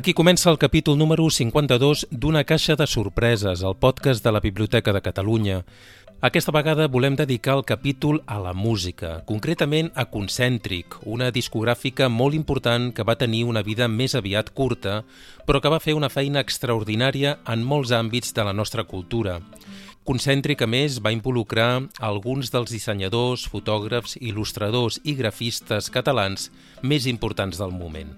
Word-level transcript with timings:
Aquí 0.00 0.14
comença 0.14 0.48
el 0.48 0.56
capítol 0.56 0.96
número 0.96 1.26
52 1.28 2.06
d'Una 2.08 2.40
caixa 2.48 2.72
de 2.72 2.86
sorpreses, 2.88 3.60
el 3.60 3.74
podcast 3.76 4.24
de 4.24 4.30
la 4.32 4.40
Biblioteca 4.40 4.94
de 4.96 5.02
Catalunya. 5.04 5.58
Aquesta 6.24 6.54
vegada 6.56 6.86
volem 6.88 7.18
dedicar 7.18 7.58
el 7.58 7.66
capítol 7.68 8.22
a 8.24 8.38
la 8.40 8.54
música, 8.56 9.10
concretament 9.28 9.90
a 9.92 10.06
Concèntric, 10.08 10.96
una 11.04 11.28
discogràfica 11.28 12.08
molt 12.08 12.38
important 12.38 12.94
que 12.96 13.04
va 13.04 13.18
tenir 13.20 13.42
una 13.44 13.60
vida 13.60 13.90
més 13.92 14.16
aviat 14.16 14.48
curta, 14.56 15.02
però 15.44 15.60
que 15.60 15.74
va 15.74 15.82
fer 15.84 15.92
una 15.98 16.08
feina 16.08 16.40
extraordinària 16.40 17.36
en 17.44 17.60
molts 17.60 17.92
àmbits 17.92 18.32
de 18.32 18.48
la 18.48 18.56
nostra 18.56 18.86
cultura. 18.88 19.36
Concèntric, 20.08 20.64
a 20.64 20.70
més, 20.78 20.96
va 21.04 21.12
involucrar 21.12 21.90
alguns 22.00 22.48
dels 22.48 22.72
dissenyadors, 22.72 23.44
fotògrafs, 23.52 24.16
il·lustradors 24.16 25.02
i 25.04 25.18
grafistes 25.20 25.92
catalans 25.92 26.48
més 26.80 27.04
importants 27.04 27.60
del 27.60 27.76
moment. 27.84 28.16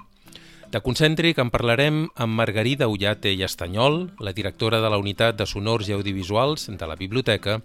De 0.73 0.81
Concèntric 0.81 1.37
en 1.37 1.51
parlarem 1.53 1.97
amb 2.25 2.33
Margarida 2.33 2.87
Ullate 2.89 3.29
i 3.37 3.43
Estanyol, 3.45 4.07
la 4.25 4.33
directora 4.33 4.79
de 4.80 4.89
la 4.89 4.97
Unitat 4.97 5.37
de 5.37 5.45
Sonors 5.45 5.91
i 5.91 5.93
Audiovisuals 5.93 6.65
de 6.80 6.87
la 6.89 6.97
Biblioteca, 6.97 7.59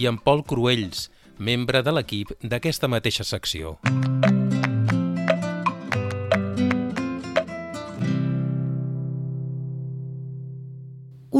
i 0.00 0.06
amb 0.08 0.22
Pol 0.24 0.40
Cruells, 0.48 1.10
membre 1.36 1.82
de 1.84 1.92
l'equip 1.92 2.32
d'aquesta 2.40 2.88
mateixa 2.88 3.26
secció. 3.28 3.74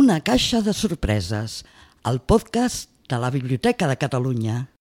Una 0.05 0.21
caixa 0.21 0.61
de 0.61 0.77
sorpreses, 0.77 1.63
el 2.05 2.21
podcast 2.21 2.93
de 3.09 3.25
la 3.25 3.33
Biblioteca 3.33 3.89
de 3.89 3.97
Catalunya. 3.97 4.74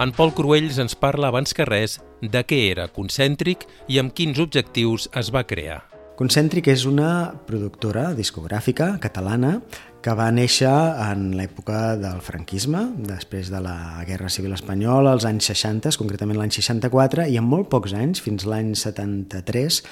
En 0.00 0.14
Pol 0.16 0.30
Cruells 0.32 0.78
ens 0.80 0.94
parla 0.96 1.28
abans 1.28 1.52
que 1.52 1.66
res 1.68 1.98
de 2.24 2.40
què 2.48 2.56
era 2.70 2.86
Concèntric 2.88 3.66
i 3.92 3.98
amb 4.00 4.14
quins 4.16 4.38
objectius 4.40 5.10
es 5.20 5.28
va 5.28 5.42
crear. 5.44 5.82
Concèntric 6.16 6.70
és 6.72 6.86
una 6.88 7.34
productora 7.44 8.06
discogràfica 8.16 8.94
catalana 9.02 9.58
que 10.00 10.14
va 10.16 10.30
néixer 10.32 10.72
en 11.04 11.26
l'època 11.36 11.98
del 12.00 12.22
franquisme, 12.24 12.80
després 13.10 13.50
de 13.52 13.60
la 13.60 14.00
Guerra 14.08 14.30
Civil 14.32 14.56
Espanyola, 14.56 15.12
als 15.12 15.26
anys 15.28 15.50
60, 15.52 15.92
concretament 16.00 16.40
l'any 16.40 16.54
64, 16.56 17.26
i 17.28 17.36
en 17.36 17.44
molt 17.44 17.68
pocs 17.68 17.92
anys, 17.92 18.22
fins 18.24 18.46
l'any 18.48 18.72
73, 18.72 19.82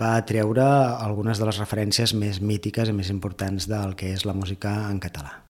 va 0.00 0.14
treure 0.24 0.64
algunes 0.96 1.36
de 1.36 1.50
les 1.50 1.60
referències 1.60 2.16
més 2.16 2.40
mítiques 2.40 2.88
i 2.88 2.96
més 2.96 3.12
importants 3.12 3.68
del 3.68 3.92
que 4.00 4.14
és 4.16 4.24
la 4.24 4.36
música 4.36 4.72
en 4.88 4.96
català. 5.04 5.47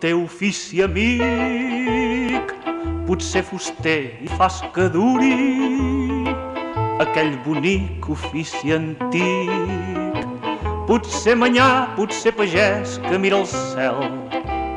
Teu 0.00 0.24
ofici, 0.24 0.82
amic. 0.82 2.52
Potser 3.06 3.44
fuster 3.46 4.18
i 4.24 4.28
fas 4.38 4.60
que 4.74 4.88
duri 4.90 6.26
aquell 7.02 7.36
bonic 7.44 8.08
ofici 8.10 8.72
antic. 8.74 10.26
Potser 10.86 11.36
manyà, 11.38 11.94
potser 11.96 12.32
pagès 12.36 12.98
que 13.06 13.18
mira 13.18 13.40
el 13.42 13.46
cel 13.50 14.00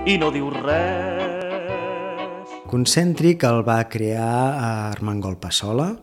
i 0.10 0.18
no 0.22 0.32
diu 0.34 0.50
res. 0.54 2.50
Concèntric 2.70 3.44
el 3.50 3.64
va 3.66 3.82
crear 3.90 4.34
a 4.54 4.70
Armengol 4.92 5.38
Passola, 5.42 5.96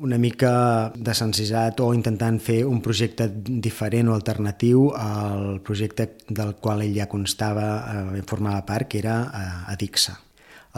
una 0.00 0.16
mica 0.18 0.92
desencisat 0.96 1.80
o 1.84 1.90
intentant 1.94 2.38
fer 2.40 2.62
un 2.64 2.80
projecte 2.80 3.28
diferent 3.34 4.08
o 4.08 4.16
alternatiu 4.16 4.88
al 4.96 5.60
projecte 5.64 6.08
del 6.28 6.54
qual 6.60 6.82
ell 6.86 6.96
ja 6.96 7.08
constava, 7.08 7.68
eh, 8.16 8.22
formava 8.26 8.64
part, 8.66 8.88
que 8.88 8.98
era 8.98 9.16
eh, 9.28 9.72
Adixa. 9.74 10.16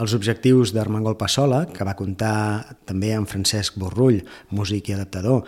Els 0.01 0.15
objectius 0.17 0.73
d'Armengol 0.73 1.15
Passola, 1.15 1.67
que 1.69 1.85
va 1.85 1.93
comptar 1.95 2.75
també 2.89 3.13
amb 3.13 3.29
Francesc 3.29 3.77
Borrull, 3.77 4.23
músic 4.49 4.89
i 4.89 4.97
adaptador, 4.97 5.45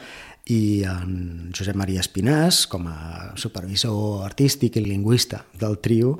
i 0.53 0.85
en 0.85 1.49
Josep 1.57 1.75
Maria 1.75 2.03
Espinàs, 2.05 2.67
com 2.69 2.85
a 2.87 3.33
supervisor 3.41 4.23
artístic 4.27 4.77
i 4.77 4.85
lingüista 4.85 5.41
del 5.57 5.79
trio, 5.81 6.19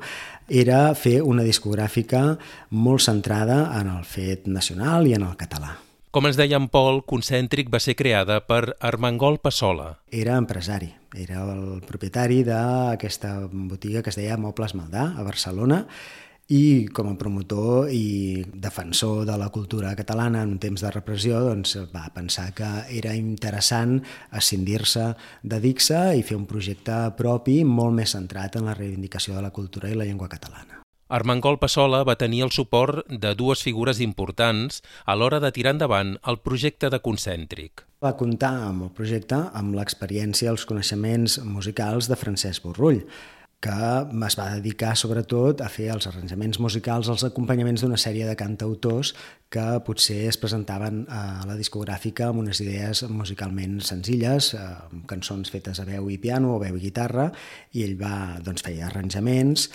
era 0.50 0.90
fer 0.98 1.20
una 1.22 1.46
discogràfica 1.46 2.26
molt 2.74 3.06
centrada 3.06 3.62
en 3.78 3.94
el 3.94 4.04
fet 4.04 4.50
nacional 4.50 5.06
i 5.06 5.14
en 5.14 5.30
el 5.30 5.36
català. 5.38 5.85
Com 6.16 6.24
ens 6.24 6.38
deia 6.40 6.56
en 6.56 6.70
Pol, 6.72 7.02
Concèntric 7.04 7.68
va 7.68 7.76
ser 7.76 7.92
creada 7.92 8.38
per 8.48 8.72
Armengol 8.88 9.34
Passola. 9.36 9.98
Era 10.08 10.38
empresari, 10.40 10.86
era 11.12 11.42
el 11.52 11.82
propietari 11.84 12.38
d'aquesta 12.46 13.32
botiga 13.52 14.00
que 14.00 14.08
es 14.08 14.16
deia 14.16 14.38
Mobles 14.40 14.72
Maldà, 14.78 15.10
a 15.12 15.26
Barcelona, 15.26 15.82
i 16.48 16.88
com 16.96 17.10
a 17.10 17.18
promotor 17.20 17.92
i 17.92 18.46
defensor 18.48 19.26
de 19.28 19.36
la 19.36 19.50
cultura 19.52 19.92
catalana 19.98 20.40
en 20.46 20.56
temps 20.56 20.86
de 20.86 20.94
repressió 20.94 21.42
doncs, 21.50 21.76
va 21.92 22.06
pensar 22.16 22.46
que 22.56 22.70
era 22.96 23.12
interessant 23.12 23.98
escindir-se 24.40 25.10
de 25.44 25.60
Dixa 25.60 26.06
i 26.16 26.24
fer 26.24 26.40
un 26.40 26.48
projecte 26.48 26.96
propi 27.20 27.60
molt 27.60 27.92
més 28.00 28.16
centrat 28.16 28.56
en 28.56 28.72
la 28.72 28.78
reivindicació 28.80 29.36
de 29.36 29.44
la 29.44 29.52
cultura 29.52 29.92
i 29.92 30.00
la 30.00 30.08
llengua 30.08 30.32
catalana. 30.32 30.75
Armengol 31.08 31.60
Passola 31.62 32.00
va 32.02 32.16
tenir 32.18 32.40
el 32.42 32.50
suport 32.50 33.06
de 33.06 33.30
dues 33.38 33.60
figures 33.62 34.00
importants 34.02 34.80
a 35.06 35.14
l'hora 35.14 35.38
de 35.38 35.52
tirar 35.54 35.76
endavant 35.76 36.16
el 36.26 36.40
projecte 36.42 36.90
de 36.90 36.98
Concèntric. 36.98 37.84
Va 38.02 38.16
comptar 38.18 38.50
amb 38.66 38.88
el 38.88 38.90
projecte 38.96 39.38
amb 39.54 39.78
l'experiència 39.78 40.48
i 40.48 40.50
els 40.50 40.66
coneixements 40.66 41.38
musicals 41.46 42.10
de 42.10 42.18
Francesc 42.18 42.66
Borrull, 42.66 43.04
que 43.62 43.72
es 44.26 44.36
va 44.36 44.50
dedicar 44.58 44.92
sobretot 44.98 45.62
a 45.64 45.68
fer 45.72 45.86
els 45.94 46.06
arranjaments 46.10 46.58
musicals, 46.60 47.08
els 47.08 47.24
acompanyaments 47.24 47.82
d'una 47.82 47.96
sèrie 47.96 48.26
de 48.28 48.36
cantautors 48.36 49.14
que 49.48 49.64
potser 49.86 50.26
es 50.28 50.36
presentaven 50.42 51.04
a 51.08 51.46
la 51.48 51.56
discogràfica 51.56 52.28
amb 52.28 52.42
unes 52.42 52.60
idees 52.60 53.04
musicalment 53.08 53.78
senzilles, 53.80 54.52
amb 54.58 55.06
cançons 55.08 55.54
fetes 55.54 55.80
a 55.80 55.86
veu 55.88 56.10
i 56.10 56.18
piano 56.18 56.56
o 56.56 56.60
veu 56.62 56.76
i 56.76 56.84
guitarra, 56.88 57.30
i 57.72 57.86
ell 57.86 57.96
va 58.00 58.40
doncs, 58.44 58.66
fer 58.66 58.80
arranjaments, 58.84 59.70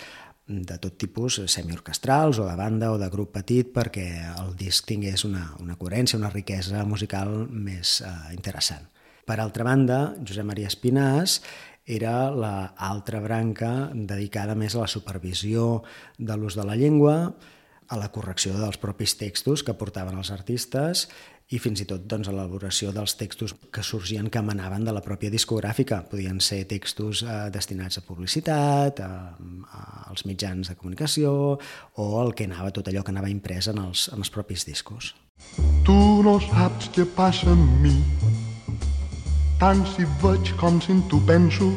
de 0.46 0.76
tot 0.82 0.96
tipus, 0.98 1.38
semiorquestrals 1.46 2.40
o 2.42 2.46
de 2.48 2.54
banda 2.58 2.90
o 2.92 2.98
de 2.98 3.08
grup 3.10 3.32
petit 3.36 3.70
perquè 3.72 4.06
el 4.32 4.54
disc 4.58 4.86
tingués 4.88 5.24
una, 5.24 5.52
una 5.62 5.76
coherència, 5.78 6.18
una 6.18 6.32
riquesa 6.32 6.84
musical 6.84 7.46
més 7.48 8.00
eh, 8.02 8.12
interessant. 8.34 8.88
Per 9.22 9.38
altra 9.38 9.64
banda, 9.64 10.16
Josep 10.26 10.46
Maria 10.48 10.70
Espinàs 10.70 11.40
era 11.86 12.30
l'altra 12.30 13.20
branca 13.22 13.90
dedicada 13.94 14.54
més 14.58 14.74
a 14.74 14.82
la 14.82 14.90
supervisió 14.90 15.82
de 16.18 16.36
l'ús 16.36 16.58
de 16.58 16.66
la 16.66 16.76
llengua, 16.78 17.34
a 17.92 17.98
la 18.00 18.08
correcció 18.08 18.54
dels 18.56 18.78
propis 18.80 19.16
textos 19.20 19.62
que 19.66 19.74
portaven 19.76 20.16
els 20.16 20.30
artistes 20.32 21.08
i 21.52 21.60
fins 21.60 21.82
i 21.84 21.86
tot 21.88 22.04
doncs, 22.08 22.30
l'elaboració 22.32 22.92
dels 22.96 23.14
textos 23.20 23.54
que 23.72 23.84
sorgien 23.84 24.30
que 24.32 24.40
emanaven 24.40 24.86
de 24.86 24.94
la 24.96 25.02
pròpia 25.04 25.32
discogràfica. 25.32 26.02
Podien 26.08 26.40
ser 26.40 26.62
textos 26.70 27.22
eh, 27.26 27.48
destinats 27.52 28.00
a 28.00 28.04
publicitat, 28.06 29.02
a, 29.04 29.10
a, 29.36 29.82
als 30.12 30.24
mitjans 30.28 30.72
de 30.72 30.78
comunicació 30.78 31.34
o 32.00 32.06
el 32.22 32.32
que 32.36 32.48
anava, 32.48 32.72
tot 32.72 32.88
allò 32.88 33.04
que 33.04 33.12
anava 33.12 33.32
imprès 33.32 33.68
en 33.72 33.82
els, 33.84 34.08
en 34.12 34.24
els 34.24 34.32
propis 34.32 34.64
discos. 34.68 35.12
Tu 35.84 36.00
no 36.24 36.38
saps 36.40 36.88
què 36.94 37.04
passa 37.16 37.50
amb 37.52 37.82
mi, 37.82 37.96
tant 39.62 39.84
si 39.86 40.02
veig 40.18 40.48
com 40.58 40.80
si 40.82 40.90
en 40.90 41.04
tu 41.06 41.20
penso, 41.22 41.70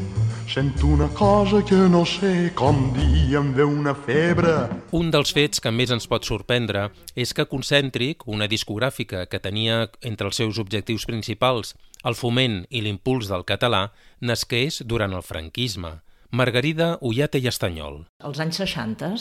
Sento 0.46 0.86
una 0.86 1.08
cosa 1.08 1.58
que 1.66 1.74
no 1.90 2.04
sé 2.06 2.52
com 2.54 2.76
dir, 2.94 3.34
em 3.34 3.48
ve 3.52 3.64
una 3.66 3.92
febre. 3.98 4.52
Un 4.94 5.10
dels 5.10 5.32
fets 5.34 5.58
que 5.62 5.72
més 5.74 5.90
ens 5.90 6.06
pot 6.06 6.22
sorprendre 6.22 6.84
és 7.18 7.34
que 7.34 7.48
Concèntric, 7.50 8.22
una 8.30 8.46
discogràfica 8.46 9.24
que 9.26 9.40
tenia 9.42 9.88
entre 10.06 10.30
els 10.30 10.38
seus 10.38 10.60
objectius 10.62 11.06
principals 11.10 11.74
el 12.06 12.14
foment 12.14 12.60
i 12.70 12.82
l'impuls 12.82 13.26
del 13.26 13.42
català, 13.42 13.88
nasqués 14.22 14.84
durant 14.86 15.14
el 15.18 15.26
franquisme. 15.26 15.96
Margarida 16.30 16.94
Ullate 17.02 17.42
i 17.42 17.50
Estanyol. 17.50 18.04
Als 18.22 18.38
anys 18.42 18.62
60 18.62 19.14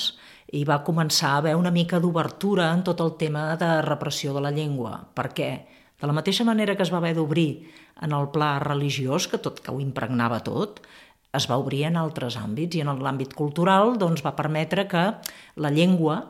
hi 0.54 0.66
va 0.66 0.84
començar 0.86 1.34
a 1.34 1.42
haver 1.42 1.56
una 1.58 1.74
mica 1.74 2.00
d'obertura 2.00 2.70
en 2.74 2.86
tot 2.86 3.02
el 3.02 3.18
tema 3.18 3.56
de 3.58 3.82
repressió 3.86 4.34
de 4.38 4.46
la 4.46 4.54
llengua. 4.54 5.00
Per 5.18 5.34
què? 5.34 5.52
De 6.02 6.08
la 6.08 6.16
mateixa 6.16 6.44
manera 6.44 6.76
que 6.76 6.84
es 6.84 6.92
va 6.92 7.00
haver 7.00 7.16
d'obrir 7.16 7.66
en 8.04 8.14
el 8.16 8.30
pla 8.34 8.58
religiós, 8.60 9.30
que 9.32 9.40
tot 9.40 9.62
que 9.64 9.72
ho 9.72 9.80
impregnava 9.80 10.42
tot, 10.44 10.82
es 11.36 11.48
va 11.52 11.60
obrir 11.60 11.86
en 11.88 11.98
altres 12.00 12.38
àmbits 12.40 12.78
i 12.78 12.84
en 12.84 12.92
l'àmbit 13.00 13.36
cultural 13.36 13.96
doncs, 14.00 14.24
va 14.24 14.36
permetre 14.36 14.88
que 14.92 15.06
la 15.60 15.72
llengua, 15.72 16.22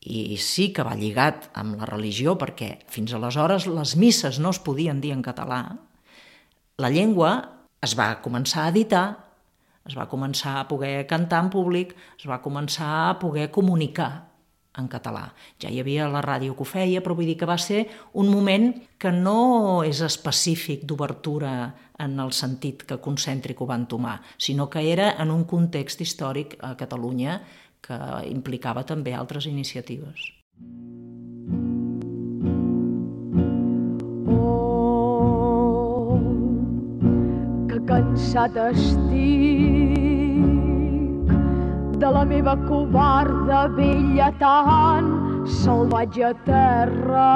i 0.00 0.36
sí 0.40 0.70
que 0.72 0.84
va 0.84 0.96
lligat 0.96 1.50
amb 1.60 1.76
la 1.76 1.88
religió 1.88 2.36
perquè 2.40 2.70
fins 2.88 3.12
aleshores 3.12 3.66
les 3.68 3.96
misses 4.00 4.38
no 4.40 4.52
es 4.54 4.60
podien 4.64 5.00
dir 5.00 5.12
en 5.12 5.20
català, 5.24 5.60
la 6.80 6.88
llengua 6.88 7.32
es 7.84 7.92
va 7.96 8.14
començar 8.24 8.64
a 8.64 8.72
editar, 8.72 9.04
es 9.84 9.96
va 9.96 10.08
començar 10.08 10.56
a 10.60 10.66
poder 10.68 11.04
cantar 11.08 11.42
en 11.44 11.50
públic, 11.52 11.92
es 12.16 12.24
va 12.28 12.40
començar 12.40 12.88
a 13.10 13.18
poder 13.20 13.50
comunicar 13.52 14.29
en 14.78 14.88
català. 14.88 15.30
Ja 15.60 15.70
hi 15.70 15.80
havia 15.82 16.08
la 16.10 16.22
ràdio 16.22 16.54
que 16.54 16.62
ho 16.64 16.68
feia, 16.68 17.02
però 17.02 17.16
vull 17.18 17.28
dir 17.30 17.36
que 17.38 17.48
va 17.48 17.58
ser 17.58 17.86
un 18.14 18.30
moment 18.30 18.72
que 19.00 19.12
no 19.12 19.82
és 19.86 20.02
específic 20.06 20.84
d'obertura 20.86 21.52
en 22.00 22.18
el 22.22 22.32
sentit 22.32 22.84
que 22.88 23.00
concèntric 23.02 23.60
ho 23.60 23.66
van 23.68 23.86
tomar, 23.86 24.20
sinó 24.38 24.70
que 24.70 24.84
era 24.92 25.14
en 25.20 25.30
un 25.30 25.44
context 25.44 26.00
històric 26.00 26.56
a 26.62 26.74
Catalunya 26.76 27.40
que 27.80 27.98
implicava 28.28 28.84
també 28.84 29.14
altres 29.16 29.46
iniciatives. 29.46 30.28
Oh, 34.30 36.20
que 37.68 37.82
cansat 37.88 38.56
estic 38.70 40.09
de 42.00 42.10
la 42.10 42.24
meva 42.24 42.56
covarda 42.68 43.68
vella 43.76 44.32
tan 44.40 45.08
salvatge 45.44 46.30
terra. 46.46 47.32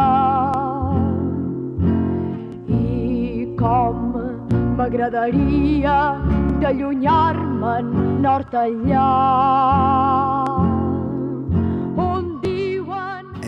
I 2.69 3.45
com 3.61 3.99
m'agradaria 4.79 5.99
d'allunyar-me'n 6.63 7.93
nord 8.25 8.57
enllà 8.65 10.34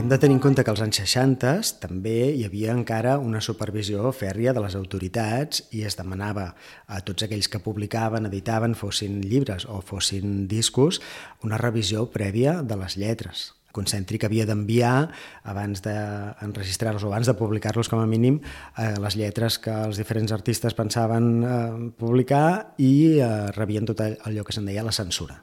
Hem 0.07 0.11
de 0.11 0.19
tenir 0.23 0.37
en 0.37 0.41
compte 0.41 0.63
que 0.63 0.71
als 0.71 0.79
anys 0.85 1.01
60 1.01 1.49
també 1.83 2.29
hi 2.31 2.45
havia 2.47 2.71
encara 2.71 3.17
una 3.19 3.41
supervisió 3.43 4.13
fèrria 4.15 4.53
de 4.55 4.61
les 4.63 4.77
autoritats 4.79 5.65
i 5.75 5.81
es 5.89 5.97
demanava 5.99 6.45
a 6.87 7.01
tots 7.03 7.25
aquells 7.27 7.49
que 7.51 7.59
publicaven, 7.65 8.29
editaven, 8.29 8.77
fossin 8.79 9.17
llibres 9.25 9.65
o 9.67 9.81
fossin 9.83 10.45
discos, 10.47 11.01
una 11.43 11.59
revisió 11.59 12.05
prèvia 12.15 12.61
de 12.63 12.77
les 12.79 12.95
lletres. 13.03 13.49
Concèntric 13.75 14.29
havia 14.29 14.47
d'enviar 14.47 15.09
abans 15.43 15.83
d'enregistrar-los 15.83 17.03
o 17.03 17.11
abans 17.11 17.27
de 17.27 17.35
publicar-los 17.41 17.91
com 17.91 17.99
a 17.99 18.07
mínim 18.07 18.39
eh, 18.79 18.93
les 19.03 19.17
lletres 19.19 19.59
que 19.59 19.75
els 19.89 19.99
diferents 19.99 20.31
artistes 20.31 20.79
pensaven 20.79 21.27
eh, 21.43 21.57
publicar 21.99 22.77
i 22.79 22.93
eh, 23.17 23.51
rebien 23.59 23.91
tot 23.91 24.05
allò 24.07 24.47
que 24.47 24.55
se'n 24.55 24.71
deia 24.71 24.87
la 24.87 24.95
censura. 24.95 25.43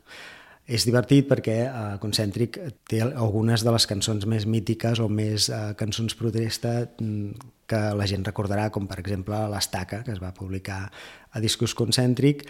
És 0.64 0.86
divertit 0.88 1.28
perquè 1.28 1.58
eh, 1.66 1.98
Concèntric 2.00 2.60
té 2.88 3.02
algunes 3.04 3.66
de 3.66 3.72
les 3.76 3.88
cançons 3.90 4.24
més 4.32 4.46
mítiques 4.48 5.02
o 5.04 5.10
més 5.12 5.50
eh, 5.52 5.74
cançons 5.80 6.16
protesta 6.16 6.86
mm, 6.88 7.50
que 7.68 7.82
la 7.98 8.08
gent 8.08 8.24
recordarà, 8.24 8.70
com 8.72 8.88
per 8.88 9.00
exemple 9.02 9.36
L'Estaca, 9.52 10.04
que 10.08 10.14
es 10.16 10.22
va 10.24 10.32
publicar 10.36 10.86
a 11.32 11.42
Discos 11.44 11.76
Concèntric, 11.76 12.46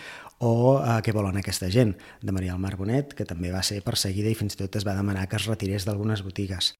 o 0.45 0.77
eh, 0.77 0.99
Què 1.01 1.13
volen 1.15 1.37
aquesta 1.41 1.69
gent, 1.73 1.95
de 2.21 2.31
Maria 2.35 2.53
Almar 2.53 2.75
Bonet, 2.77 3.13
que 3.17 3.25
també 3.25 3.49
va 3.53 3.63
ser 3.65 3.81
perseguida 3.81 4.29
i 4.29 4.37
fins 4.37 4.53
i 4.53 4.61
tot 4.61 4.77
es 4.77 4.85
va 4.85 4.93
demanar 4.97 5.25
que 5.27 5.41
es 5.41 5.49
retirés 5.49 5.85
d'algunes 5.89 6.21
botigues. 6.21 6.75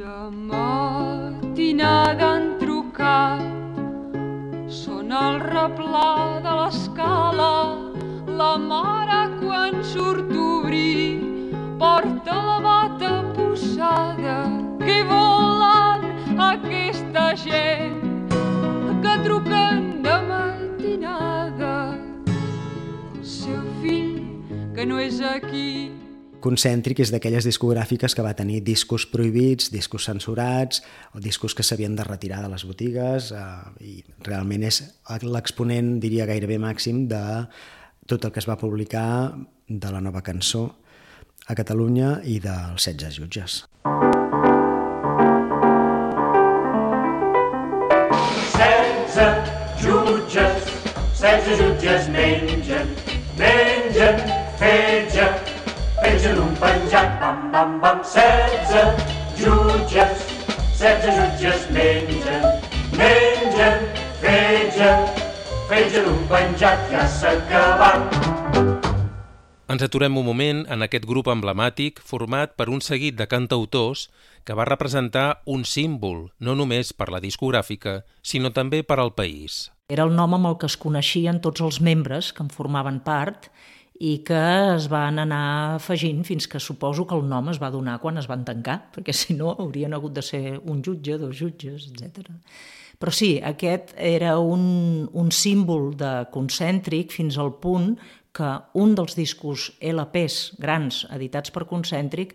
De 0.00 0.18
matinada 0.48 2.32
han 2.38 2.56
trucat, 2.62 3.44
són 4.72 5.12
el 5.12 5.40
replà 5.44 6.40
de 6.40 6.52
l'escala, 6.62 7.89
la 8.40 8.56
mare 8.56 9.20
quan 9.36 9.82
surt 9.84 10.30
obrir 10.32 11.20
porta 11.78 12.36
la 12.40 12.58
bata 12.64 13.10
posada 13.36 14.36
que 14.80 15.02
volen 15.04 16.38
aquesta 16.40 17.24
gent 17.36 17.98
que 19.04 19.14
truquen 19.26 20.00
de 20.04 20.14
matinada. 20.30 21.74
Seu 23.20 23.60
fill 23.82 24.22
que 24.72 24.86
no 24.88 25.00
és 25.04 25.20
aquí. 25.20 25.90
Concèntric 26.40 27.02
és 27.04 27.12
d'aquelles 27.12 27.44
discogràfiques 27.44 28.16
que 28.16 28.24
va 28.24 28.32
tenir 28.32 28.62
discos 28.64 29.04
prohibits, 29.04 29.68
discos 29.68 30.06
censurats 30.08 30.80
o 31.12 31.20
discos 31.20 31.52
que 31.52 31.66
s'havien 31.66 31.92
de 31.92 32.08
retirar 32.08 32.40
de 32.40 32.48
les 32.54 32.64
botigues 32.64 33.28
eh, 33.36 33.44
i 33.84 33.98
realment 34.24 34.64
és 34.64 34.80
l'exponent, 35.28 35.98
diria 36.00 36.24
gairebé 36.30 36.56
màxim, 36.56 37.04
de 37.12 37.20
tot 38.06 38.24
el 38.24 38.32
que 38.32 38.40
es 38.40 38.48
va 38.48 38.58
publicar 38.58 39.32
de 39.66 39.90
la 39.92 40.00
nova 40.00 40.22
cançó 40.22 40.64
a 41.46 41.54
Catalunya 41.54 42.20
i 42.24 42.38
dels 42.42 42.86
16 42.86 43.16
jutges. 43.18 43.60
Setze 48.54 49.26
jutges, 49.82 50.68
setze 51.14 51.56
jutges 51.60 52.08
mengen, 52.14 52.92
mengen 53.38 54.20
fetge, 54.60 55.30
pengen 56.02 56.42
un 56.44 56.54
penjat, 56.60 57.16
bam, 57.22 57.48
bam, 57.52 57.80
bam, 57.80 58.04
setze 58.04 58.84
jutges, 59.40 60.28
setze 60.76 61.16
jutges 61.16 61.66
mengen, 61.74 62.46
mengen 62.98 63.90
fetge, 64.20 65.19
d'un 65.70 66.22
penjat 66.26 66.88
ja 66.90 67.04
s'ha 67.06 67.30
acabat. 67.38 68.16
Ens 69.70 69.84
aturem 69.86 70.16
un 70.18 70.26
moment 70.26 70.64
en 70.66 70.82
aquest 70.82 71.04
grup 71.06 71.28
emblemàtic 71.30 72.00
format 72.02 72.56
per 72.58 72.66
un 72.74 72.80
seguit 72.82 73.14
de 73.14 73.28
cantautors 73.30 74.08
que 74.42 74.56
va 74.58 74.66
representar 74.66 75.44
un 75.46 75.62
símbol, 75.62 76.32
no 76.42 76.56
només 76.58 76.90
per 76.92 77.06
la 77.14 77.20
discogràfica, 77.22 78.00
sinó 78.20 78.50
també 78.50 78.82
per 78.82 78.98
al 78.98 79.14
país. 79.14 79.70
Era 79.86 80.08
el 80.08 80.16
nom 80.16 80.34
amb 80.34 80.50
el 80.50 80.58
que 80.58 80.66
es 80.66 80.74
coneixien 80.74 81.38
tots 81.38 81.62
els 81.62 81.78
membres 81.78 82.32
que 82.34 82.42
en 82.42 82.50
formaven 82.50 82.98
part 83.06 83.46
i 84.00 84.16
que 84.26 84.42
es 84.74 84.90
van 84.90 85.22
anar 85.22 85.76
afegint 85.76 86.26
fins 86.26 86.50
que 86.50 86.58
suposo 86.58 87.06
que 87.06 87.14
el 87.14 87.28
nom 87.30 87.54
es 87.54 87.62
va 87.62 87.70
donar 87.70 88.00
quan 88.02 88.18
es 88.18 88.26
van 88.26 88.42
tancar, 88.42 88.80
perquè 88.90 89.14
si 89.14 89.38
no 89.38 89.54
haurien 89.54 89.94
hagut 89.94 90.18
de 90.18 90.26
ser 90.26 90.58
un 90.58 90.82
jutge, 90.82 91.14
dos 91.14 91.38
jutges, 91.38 91.86
etc. 91.94 92.34
Però 93.00 93.12
sí, 93.16 93.38
aquest 93.40 93.94
era 93.96 94.34
un, 94.38 95.08
un 95.16 95.30
símbol 95.32 95.94
de 95.96 96.26
concèntric 96.34 97.14
fins 97.16 97.38
al 97.40 97.54
punt 97.62 97.94
que 98.36 98.50
un 98.76 98.92
dels 98.94 99.16
discos 99.16 99.70
LPs 99.80 100.58
grans 100.60 101.06
editats 101.10 101.50
per 101.54 101.64
Concèntric 101.70 102.34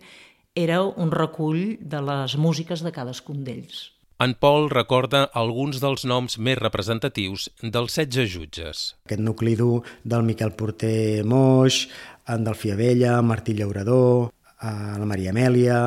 era 0.56 0.80
un 0.82 1.12
recull 1.12 1.76
de 1.80 2.00
les 2.02 2.34
músiques 2.40 2.82
de 2.82 2.92
cadascun 2.92 3.44
d'ells. 3.46 3.92
En 4.18 4.32
Pol 4.40 4.70
recorda 4.72 5.26
alguns 5.36 5.78
dels 5.82 6.06
noms 6.08 6.38
més 6.40 6.56
representatius 6.56 7.50
dels 7.60 7.98
16 8.00 8.30
jutges. 8.32 8.84
Aquest 9.04 9.20
nucli 9.20 9.52
dur 9.60 9.82
del 10.02 10.24
Miquel 10.24 10.54
Porter 10.56 11.22
Moix, 11.22 11.82
en 12.26 12.46
Delfia 12.46 12.78
Vella, 12.80 13.20
Martí 13.20 13.52
Llaurador, 13.54 14.32
la 14.62 15.06
Maria 15.06 15.34
Amèlia, 15.36 15.78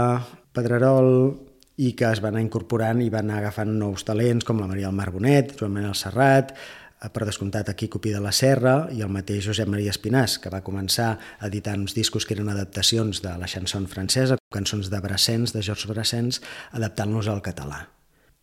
Pedrerol, 0.53 1.48
i 1.79 1.93
que 1.95 2.09
es 2.11 2.19
van 2.19 2.35
anar 2.35 2.43
incorporant 2.43 2.99
i 2.99 3.09
van 3.13 3.29
anar 3.29 3.39
agafant 3.39 3.71
nous 3.79 4.03
talents 4.07 4.45
com 4.47 4.59
la 4.59 4.67
Maria 4.67 4.89
del 4.89 4.97
Mar 4.97 5.09
Bonet, 5.15 5.53
Joan 5.59 5.77
Manuel 5.77 5.95
Serrat, 5.95 6.51
eh, 6.51 7.07
per 7.07 7.27
descomptat 7.27 7.71
aquí 7.71 7.87
Copí 7.87 8.11
de 8.11 8.19
la 8.23 8.33
Serra 8.35 8.89
i 8.91 8.99
el 9.05 9.13
mateix 9.13 9.47
Josep 9.47 9.69
Maria 9.71 9.93
Espinàs, 9.95 10.35
que 10.43 10.51
va 10.51 10.63
començar 10.65 11.13
editant 11.47 11.87
uns 11.87 11.95
discos 11.95 12.27
que 12.27 12.35
eren 12.35 12.51
adaptacions 12.51 13.23
de 13.23 13.37
la 13.39 13.47
chanson 13.47 13.87
francesa, 13.87 14.37
cançons 14.51 14.91
de 14.91 14.99
Brassens, 14.99 15.55
de 15.55 15.63
Georges 15.63 15.87
Brassens, 15.87 16.41
adaptant-los 16.75 17.31
al 17.31 17.41
català. 17.45 17.85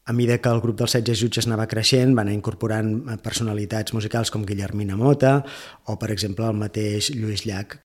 A 0.07 0.13
mesura 0.15 0.39
que 0.39 0.51
el 0.55 0.63
grup 0.63 0.77
dels 0.79 0.95
16 0.95 1.19
jutges 1.19 1.49
anava 1.49 1.67
creixent, 1.67 2.15
van 2.15 2.29
anar 2.29 2.39
incorporant 2.39 2.93
eh, 3.05 3.19
personalitats 3.21 3.93
musicals 3.93 4.33
com 4.33 4.47
Guillermina 4.49 4.97
Mota 4.97 5.43
o, 5.85 5.99
per 5.99 6.13
exemple, 6.15 6.47
el 6.47 6.57
mateix 6.63 7.11
Lluís 7.13 7.45
Llach, 7.45 7.83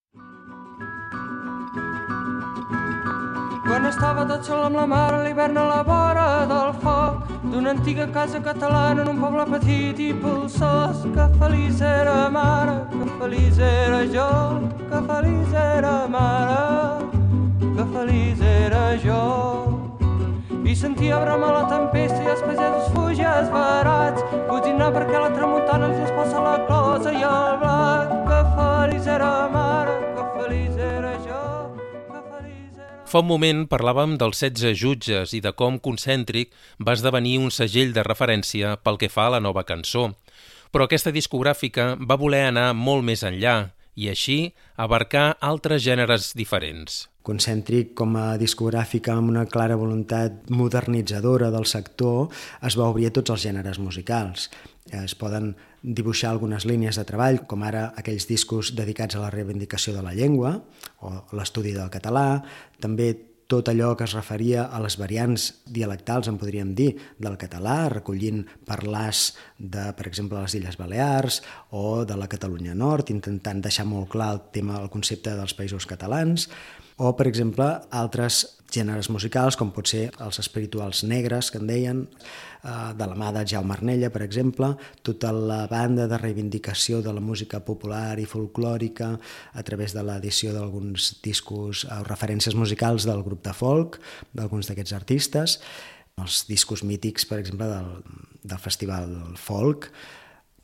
Quan 3.71 3.85
estava 3.87 4.25
tot 4.27 4.43
sol 4.43 4.65
amb 4.65 4.75
la 4.75 4.83
mare 4.83 5.15
a 5.15 5.23
l'hivern 5.23 5.55
a 5.55 5.61
la 5.63 5.83
vora 5.87 6.23
del 6.49 6.73
foc 6.81 7.29
d'una 7.53 7.69
antiga 7.71 8.07
casa 8.17 8.41
catalana 8.43 9.05
en 9.05 9.11
un 9.11 9.21
poble 9.23 9.45
petit 9.51 10.01
i 10.03 10.07
polsós 10.23 11.05
que 11.13 11.27
feliç 11.37 11.79
era 11.91 12.17
mare, 12.35 12.73
que 12.91 13.07
feliç 13.21 13.61
era 13.69 14.01
jo, 14.17 14.27
que 14.91 15.01
feliç 15.07 15.55
era 15.61 15.93
mare, 16.17 17.07
que 17.61 17.87
feliç 17.95 18.43
era 18.49 18.83
jo. 19.07 19.23
I 20.67 20.75
sentia 20.75 21.23
brama 21.23 21.55
la 21.61 21.65
tempesta 21.71 22.19
i 22.19 22.31
els 22.35 22.43
pagesos 22.49 22.91
fugia 22.91 23.39
esbarats, 23.45 24.27
buzinar 24.51 24.91
perquè 24.99 25.15
la 25.15 25.31
tramuntana 25.39 25.93
els 25.93 26.07
esposa 26.11 26.43
la 26.43 26.57
closa 26.67 27.15
i 27.15 27.23
el 27.23 27.59
blat, 27.63 28.17
que 28.27 28.45
feliç 28.59 29.13
era 29.15 29.35
mare, 29.55 29.95
Fa 33.11 33.19
un 33.19 33.27
moment 33.27 33.65
parlàvem 33.67 34.13
dels 34.15 34.39
16 34.39 34.77
jutges 34.79 35.33
i 35.35 35.41
de 35.43 35.51
com 35.59 35.75
Concèntric 35.83 36.53
va 36.79 36.93
esdevenir 36.95 37.33
un 37.43 37.49
segell 37.51 37.89
de 37.91 38.05
referència 38.07 38.77
pel 38.79 38.95
que 39.01 39.09
fa 39.11 39.25
a 39.27 39.33
la 39.33 39.41
nova 39.43 39.65
cançó. 39.67 40.05
Però 40.71 40.87
aquesta 40.87 41.11
discogràfica 41.11 41.89
va 41.99 42.15
voler 42.21 42.45
anar 42.47 42.69
molt 42.71 43.03
més 43.03 43.25
enllà 43.27 43.57
i 43.95 44.09
així 44.11 44.53
abarcar 44.79 45.37
altres 45.41 45.83
gèneres 45.83 46.31
diferents. 46.37 47.07
Concèntric 47.21 47.91
com 47.97 48.15
a 48.17 48.37
discogràfica 48.41 49.13
amb 49.13 49.29
una 49.29 49.45
clara 49.45 49.77
voluntat 49.77 50.49
modernitzadora 50.49 51.51
del 51.53 51.67
sector 51.69 52.31
es 52.65 52.77
va 52.79 52.89
obrir 52.89 53.11
a 53.11 53.13
tots 53.13 53.35
els 53.35 53.43
gèneres 53.45 53.77
musicals. 53.77 54.49
Es 54.89 55.13
poden 55.15 55.53
dibuixar 55.81 56.31
algunes 56.31 56.65
línies 56.65 56.97
de 56.97 57.05
treball, 57.05 57.43
com 57.45 57.61
ara 57.63 57.91
aquells 57.97 58.25
discos 58.29 58.73
dedicats 58.77 59.15
a 59.15 59.21
la 59.21 59.29
reivindicació 59.33 59.93
de 59.93 60.01
la 60.01 60.15
llengua 60.17 60.55
o 61.05 61.13
l'estudi 61.37 61.75
del 61.77 61.93
català, 61.93 62.41
també 62.81 63.13
tot 63.51 63.67
allò 63.67 63.91
que 63.99 64.05
es 64.07 64.13
referia 64.15 64.63
a 64.71 64.79
les 64.79 64.95
variants 64.99 65.49
dialectals, 65.67 66.29
en 66.31 66.37
podríem 66.39 66.71
dir, 66.77 66.93
del 67.19 67.35
català, 67.41 67.89
recollint 67.91 68.45
parlars 68.67 69.33
de, 69.57 69.89
per 69.97 70.07
exemple, 70.07 70.39
les 70.39 70.55
Illes 70.55 70.79
Balears 70.79 71.41
o 71.75 72.05
de 72.07 72.15
la 72.15 72.29
Catalunya 72.31 72.77
Nord, 72.77 73.11
intentant 73.11 73.59
deixar 73.59 73.85
molt 73.89 74.07
clar 74.13 74.29
el 74.37 74.41
tema, 74.55 74.79
el 74.79 74.87
concepte 74.93 75.35
dels 75.35 75.55
països 75.57 75.89
catalans, 75.89 76.47
o, 76.95 77.11
per 77.17 77.27
exemple, 77.27 77.67
altres 77.91 78.45
gèneres 78.71 79.09
musicals, 79.11 79.57
com 79.59 79.71
pot 79.75 79.89
ser 79.91 80.05
els 80.23 80.39
espirituals 80.41 81.03
negres, 81.03 81.51
que 81.51 81.59
en 81.59 81.67
deien, 81.67 82.01
eh, 82.63 82.93
de 82.97 83.07
la 83.07 83.17
mà 83.19 83.31
de 83.35 83.45
Jaume 83.45 83.75
Arnella, 83.75 84.09
per 84.09 84.23
exemple, 84.23 84.73
tota 85.03 85.31
la 85.31 85.67
banda 85.67 86.07
de 86.07 86.17
reivindicació 86.17 87.01
de 87.01 87.13
la 87.13 87.21
música 87.21 87.59
popular 87.59 88.19
i 88.19 88.25
folclòrica 88.25 89.17
a 89.53 89.63
través 89.63 89.93
de 89.93 90.03
l'edició 90.03 90.53
d'alguns 90.53 91.21
discos 91.23 91.85
o 91.85 92.03
referències 92.07 92.55
musicals 92.55 93.05
del 93.05 93.23
grup 93.23 93.43
de 93.43 93.53
folk, 93.53 93.99
d'alguns 94.33 94.67
d'aquests 94.67 94.93
artistes, 94.93 95.59
els 96.21 96.45
discos 96.47 96.83
mítics, 96.83 97.25
per 97.25 97.39
exemple, 97.39 97.67
del, 97.67 98.03
del 98.43 98.59
Festival 98.59 99.35
Folk, 99.37 99.91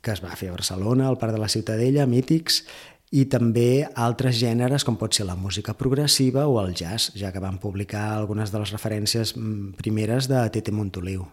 que 0.02 0.14
es 0.14 0.22
va 0.24 0.36
fer 0.40 0.52
a 0.52 0.56
Barcelona, 0.56 1.08
al 1.08 1.18
Parc 1.18 1.34
de 1.34 1.42
la 1.42 1.50
Ciutadella, 1.50 2.06
mítics, 2.08 2.64
i 3.12 3.24
també 3.32 3.88
altres 3.96 4.36
gèneres 4.40 4.84
com 4.84 4.98
pot 5.00 5.16
ser 5.16 5.28
la 5.28 5.38
música 5.40 5.76
progressiva 5.78 6.48
o 6.48 6.60
el 6.64 6.76
jazz, 6.76 7.14
ja 7.16 7.32
que 7.32 7.44
van 7.44 7.60
publicar 7.62 8.10
algunes 8.18 8.52
de 8.52 8.64
les 8.64 8.74
referències 8.76 9.36
mm, 9.38 9.78
primeres 9.80 10.28
de 10.28 10.44
Tete 10.52 10.76
Montoliu. 10.76 11.28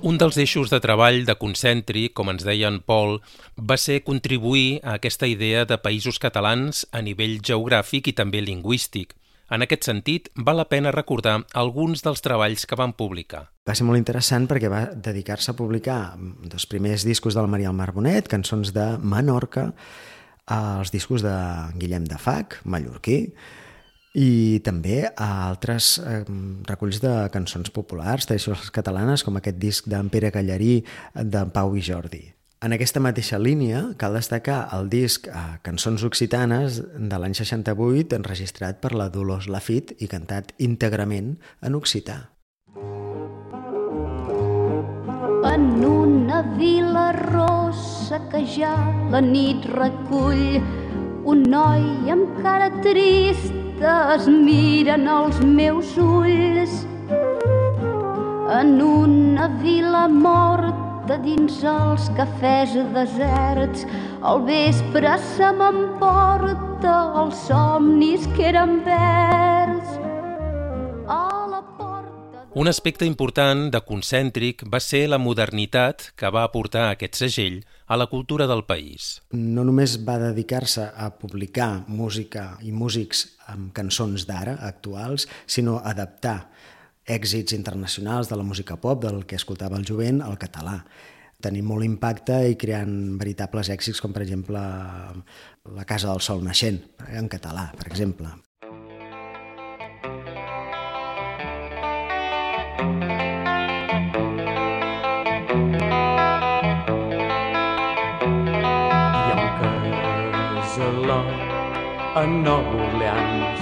Un 0.00 0.14
dels 0.14 0.36
eixos 0.38 0.70
de 0.70 0.78
treball 0.78 1.24
de 1.26 1.34
Concentri, 1.34 2.04
com 2.14 2.28
ens 2.30 2.44
deia 2.46 2.68
en 2.70 2.76
Pol, 2.86 3.16
va 3.58 3.74
ser 3.74 4.04
contribuir 4.06 4.78
a 4.84 4.94
aquesta 4.94 5.26
idea 5.26 5.64
de 5.66 5.78
països 5.82 6.20
catalans 6.22 6.84
a 6.94 7.02
nivell 7.02 7.40
geogràfic 7.42 8.12
i 8.12 8.14
també 8.14 8.38
lingüístic. 8.44 9.16
En 9.50 9.64
aquest 9.64 9.88
sentit, 9.88 10.30
val 10.36 10.60
la 10.60 10.68
pena 10.70 10.94
recordar 10.94 11.40
alguns 11.50 12.04
dels 12.06 12.22
treballs 12.22 12.62
que 12.68 12.78
van 12.78 12.94
publicar. 12.94 13.48
Va 13.66 13.74
ser 13.74 13.88
molt 13.88 13.98
interessant 13.98 14.46
perquè 14.46 14.70
va 14.70 14.84
dedicar-se 14.94 15.50
a 15.50 15.58
publicar 15.58 16.14
dels 16.46 16.68
primers 16.70 17.02
discos 17.02 17.34
de 17.34 17.42
la 17.42 17.50
Maria 17.50 17.72
Almar 17.72 17.90
Bonet, 17.96 18.30
cançons 18.30 18.70
de 18.76 18.92
Menorca, 19.02 19.72
els 20.46 20.94
discos 20.94 21.26
de 21.26 21.34
Guillem 21.74 22.06
de 22.06 22.22
Fac, 22.22 22.60
mallorquí, 22.64 23.24
i 24.18 24.58
també 24.66 25.04
a 25.06 25.28
altres 25.46 25.96
eh, 26.02 26.24
reculls 26.66 26.98
de 27.04 27.12
cançons 27.34 27.70
populars, 27.70 28.26
tradicionals 28.26 28.72
catalanes, 28.74 29.22
com 29.22 29.38
aquest 29.38 29.60
disc 29.62 29.86
d'en 29.86 30.10
Pere 30.10 30.32
Callarí, 30.34 30.80
de 31.14 31.44
Pau 31.54 31.76
i 31.78 31.84
Jordi. 31.84 32.24
En 32.58 32.74
aquesta 32.74 32.98
mateixa 32.98 33.38
línia 33.38 33.84
cal 34.00 34.16
destacar 34.18 34.64
el 34.74 34.88
disc 34.90 35.28
eh, 35.30 35.42
Cançons 35.62 36.02
Occitanes 36.02 36.80
de 36.82 37.20
l'any 37.22 37.36
68 37.38 38.18
enregistrat 38.18 38.80
per 38.82 38.90
la 38.98 39.06
Dolors 39.14 39.46
Lafit 39.46 39.94
i 40.02 40.10
cantat 40.10 40.50
íntegrament 40.58 41.36
en 41.62 41.78
occità. 41.78 42.18
En 45.48 45.70
una 45.86 46.42
vila 46.58 47.12
rossa 47.14 48.18
que 48.34 48.42
ja 48.42 48.74
la 49.14 49.22
nit 49.22 49.62
recull 49.78 50.58
un 51.28 51.46
noi 51.46 52.10
amb 52.10 52.42
cara 52.42 52.72
trist 52.82 53.67
es 53.80 54.26
miren 54.26 55.06
els 55.06 55.38
meus 55.40 55.92
ulls 56.02 56.80
en 58.58 58.80
una 58.82 59.46
vila 59.62 60.06
morta 60.08 61.18
dins 61.22 61.60
els 61.62 62.08
cafès 62.16 62.74
deserts. 62.94 63.86
Al 64.22 64.42
vespre 64.48 65.14
se 65.36 65.52
m'emporta 65.60 66.96
els 67.22 67.46
somnis 67.46 68.26
que 68.34 68.50
eren 68.50 68.80
verds 68.88 69.57
Un 72.56 72.66
aspecte 72.66 73.04
important 73.04 73.66
de 73.68 73.80
Concèntric 73.84 74.62
va 74.72 74.78
ser 74.80 75.02
la 75.12 75.18
modernitat 75.20 76.06
que 76.16 76.30
va 76.32 76.46
aportar 76.48 76.86
aquest 76.88 77.18
segell 77.20 77.58
a 77.86 77.98
la 78.00 78.06
cultura 78.08 78.46
del 78.48 78.64
país. 78.64 79.18
No 79.36 79.66
només 79.68 79.98
va 80.08 80.16
dedicar-se 80.22 80.86
a 80.88 81.10
publicar 81.20 81.84
música 81.86 82.46
i 82.64 82.72
músics 82.72 83.26
amb 83.52 83.68
cançons 83.76 84.24
d'ara, 84.24 84.56
actuals, 84.64 85.28
sinó 85.46 85.76
a 85.76 85.92
adaptar 85.92 86.38
èxits 87.04 87.52
internacionals 87.52 88.32
de 88.32 88.40
la 88.40 88.48
música 88.48 88.80
pop, 88.80 89.04
del 89.04 89.26
que 89.28 89.36
escoltava 89.36 89.76
el 89.76 89.84
jovent, 89.84 90.24
al 90.24 90.40
català 90.40 90.80
tenint 91.44 91.66
molt 91.68 91.86
impacte 91.86 92.40
i 92.50 92.56
creant 92.58 93.18
veritables 93.20 93.70
èxits 93.70 94.00
com 94.02 94.10
per 94.14 94.24
exemple 94.24 94.58
La 94.58 95.86
Casa 95.86 96.10
del 96.10 96.24
Sol 96.24 96.42
Naixent, 96.42 96.82
en 97.14 97.30
català, 97.30 97.68
per 97.78 97.86
exemple. 97.92 98.32
A 112.18 112.26
Nova 112.26 112.74
Orleans. 112.84 113.60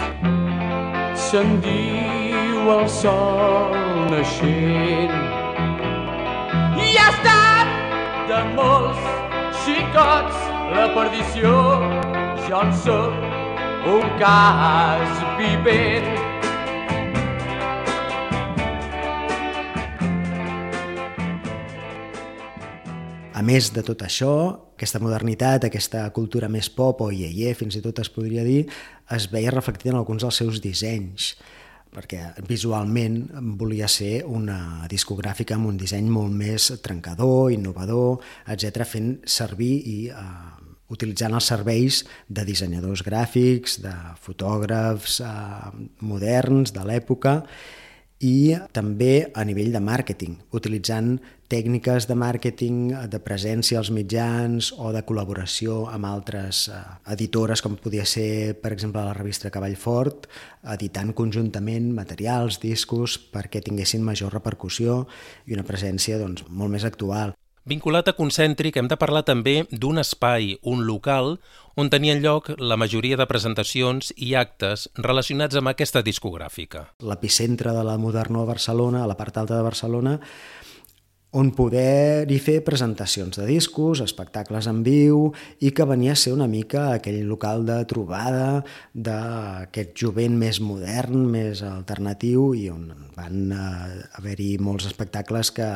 Se'n 1.27 1.59
diu 1.65 2.71
el 2.73 2.87
sol 2.89 3.75
naixent. 4.13 5.17
I 6.81 6.89
ha 6.97 7.09
estat 7.13 7.75
de 8.31 8.41
molts 8.57 9.11
xicots 9.65 10.47
la 10.77 10.87
perdició. 10.97 11.57
Jo 12.47 12.63
en 12.63 12.73
soc 12.85 13.91
un 13.97 14.09
cas 14.23 15.27
vivent. 15.43 16.26
A 23.37 23.43
més 23.45 23.69
de 23.77 23.83
tot 23.85 24.01
això, 24.01 24.33
aquesta 24.79 25.01
modernitat, 25.03 25.67
aquesta 25.67 26.07
cultura 26.17 26.49
més 26.49 26.71
pop 26.73 27.03
o 27.05 27.11
iaier, 27.13 27.53
fins 27.59 27.77
i 27.77 27.83
tot 27.85 28.01
es 28.01 28.09
podria 28.09 28.45
dir, 28.47 28.63
es 29.13 29.27
veia 29.29 29.53
reflectida 29.53 29.93
en 29.93 30.01
alguns 30.01 30.25
dels 30.25 30.41
seus 30.41 30.63
dissenys 30.65 31.35
perquè 31.97 32.35
visualment 32.45 33.23
volia 33.57 33.87
ser 33.89 34.27
una 34.29 34.85
discogràfica 34.91 35.57
amb 35.57 35.71
un 35.71 35.79
disseny 35.81 36.11
molt 36.13 36.35
més 36.37 36.67
trencador, 36.85 37.49
innovador, 37.55 38.19
etc, 38.53 38.85
fent 38.85 39.15
servir 39.25 39.73
i 39.89 39.97
eh, 40.13 40.27
utilitzant 40.93 41.39
els 41.39 41.49
serveis 41.49 42.03
de 42.29 42.45
dissenyadors 42.45 43.05
gràfics, 43.07 43.79
de 43.85 43.95
fotògrafs 44.21 45.23
eh, 45.25 45.73
moderns 46.05 46.77
de 46.77 46.85
l'època 46.85 47.39
i 48.25 48.57
també 48.73 49.29
a 49.37 49.45
nivell 49.45 49.75
de 49.75 49.81
màrqueting, 49.85 50.37
utilitzant 50.57 51.19
tècniques 51.53 52.07
de 52.09 52.17
màrqueting, 52.17 52.79
de 53.13 53.21
presència 53.23 53.79
als 53.79 53.91
mitjans 53.93 54.73
o 54.81 54.91
de 54.95 55.03
col·laboració 55.07 55.85
amb 55.93 56.09
altres 56.09 56.67
eh, 56.73 56.81
editores, 57.13 57.63
com 57.63 57.77
podia 57.77 58.07
ser, 58.09 58.57
per 58.63 58.73
exemple, 58.73 59.05
la 59.05 59.15
revista 59.15 59.53
Cavall 59.53 59.77
Fort, 59.77 60.27
editant 60.75 61.13
conjuntament 61.15 61.93
materials, 61.95 62.59
discos, 62.63 63.19
perquè 63.19 63.63
tinguessin 63.63 64.03
major 64.03 64.33
repercussió 64.33 65.05
i 65.47 65.55
una 65.55 65.67
presència 65.67 66.19
doncs, 66.19 66.49
molt 66.49 66.73
més 66.73 66.89
actual. 66.89 67.37
Vinculat 67.67 68.07
a 68.07 68.13
Concèntric 68.15 68.77
hem 68.79 68.87
de 68.87 68.95
parlar 68.95 69.25
també 69.27 69.65
d'un 69.73 69.99
espai, 69.99 70.53
un 70.71 70.85
local, 70.87 71.33
on 71.75 71.89
tenien 71.91 72.21
lloc 72.23 72.53
la 72.63 72.77
majoria 72.79 73.17
de 73.19 73.27
presentacions 73.27 74.13
i 74.15 74.37
actes 74.39 74.85
relacionats 74.95 75.59
amb 75.59 75.73
aquesta 75.73 76.05
discogràfica. 76.07 76.85
L'epicentre 77.03 77.75
de 77.75 77.83
la 77.89 77.97
Modernó 77.99 78.45
a 78.45 78.49
Barcelona, 78.53 79.03
a 79.03 79.11
la 79.11 79.17
part 79.19 79.43
alta 79.43 79.59
de 79.59 79.67
Barcelona, 79.67 80.15
on 81.37 81.51
poder-hi 81.53 82.39
fer 82.41 82.63
presentacions 82.65 83.37
de 83.37 83.45
discos, 83.45 84.01
espectacles 84.01 84.65
en 84.71 84.81
viu, 84.87 85.35
i 85.61 85.73
que 85.77 85.85
venia 85.85 86.15
a 86.15 86.17
ser 86.17 86.33
una 86.33 86.47
mica 86.49 86.87
aquell 86.95 87.27
local 87.29 87.67
de 87.69 87.77
trobada 87.91 88.63
d'aquest 88.95 89.93
jovent 90.01 90.39
més 90.41 90.63
modern, 90.65 91.27
més 91.29 91.61
alternatiu, 91.67 92.55
i 92.57 92.71
on 92.73 92.87
van 93.19 93.53
eh, 93.53 93.99
haver-hi 94.17 94.55
molts 94.65 94.89
espectacles 94.89 95.53
que 95.59 95.69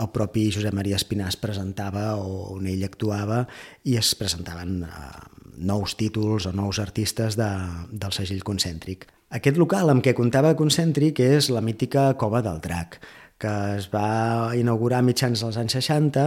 el 0.00 0.08
propi 0.14 0.46
Josep 0.54 0.76
Maria 0.76 0.96
Espinàs 0.96 1.36
presentava 1.40 2.14
o 2.16 2.54
on 2.54 2.70
ell 2.70 2.86
actuava 2.88 3.42
i 3.84 3.98
es 4.00 4.14
presentaven 4.16 4.80
eh, 4.86 5.10
nous 5.56 5.96
títols 6.00 6.48
o 6.48 6.54
nous 6.56 6.80
artistes 6.80 7.36
de, 7.36 7.50
del 7.92 8.16
segell 8.16 8.40
concèntric. 8.48 9.10
Aquest 9.36 9.56
local 9.58 9.90
amb 9.90 10.04
què 10.06 10.12
comptava 10.14 10.54
Concèntric 10.54 11.18
és 11.24 11.48
la 11.50 11.60
mítica 11.64 12.12
Cova 12.14 12.44
del 12.46 12.60
Drac, 12.62 13.00
que 13.38 13.52
es 13.76 13.88
va 13.92 14.52
inaugurar 14.56 15.02
mitjans 15.04 15.42
dels 15.44 15.58
anys 15.60 15.76
60, 15.76 16.24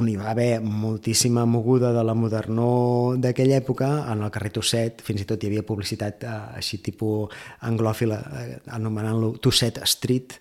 on 0.00 0.08
hi 0.10 0.16
va 0.20 0.30
haver 0.34 0.60
moltíssima 0.60 1.46
moguda 1.48 1.92
de 1.96 2.04
la 2.04 2.14
modernó 2.14 3.14
d'aquella 3.16 3.56
època, 3.62 3.90
en 4.12 4.26
el 4.26 4.32
carrer 4.34 4.52
Tosset, 4.58 5.00
fins 5.06 5.24
i 5.24 5.28
tot 5.28 5.40
hi 5.40 5.50
havia 5.50 5.64
publicitat 5.64 6.26
eh, 6.28 6.36
així 6.60 6.82
tipus 6.84 7.32
anglòfila, 7.64 8.20
eh, 8.42 8.60
anomenant-lo 8.76 9.34
Tosset 9.40 9.80
Street, 9.88 10.36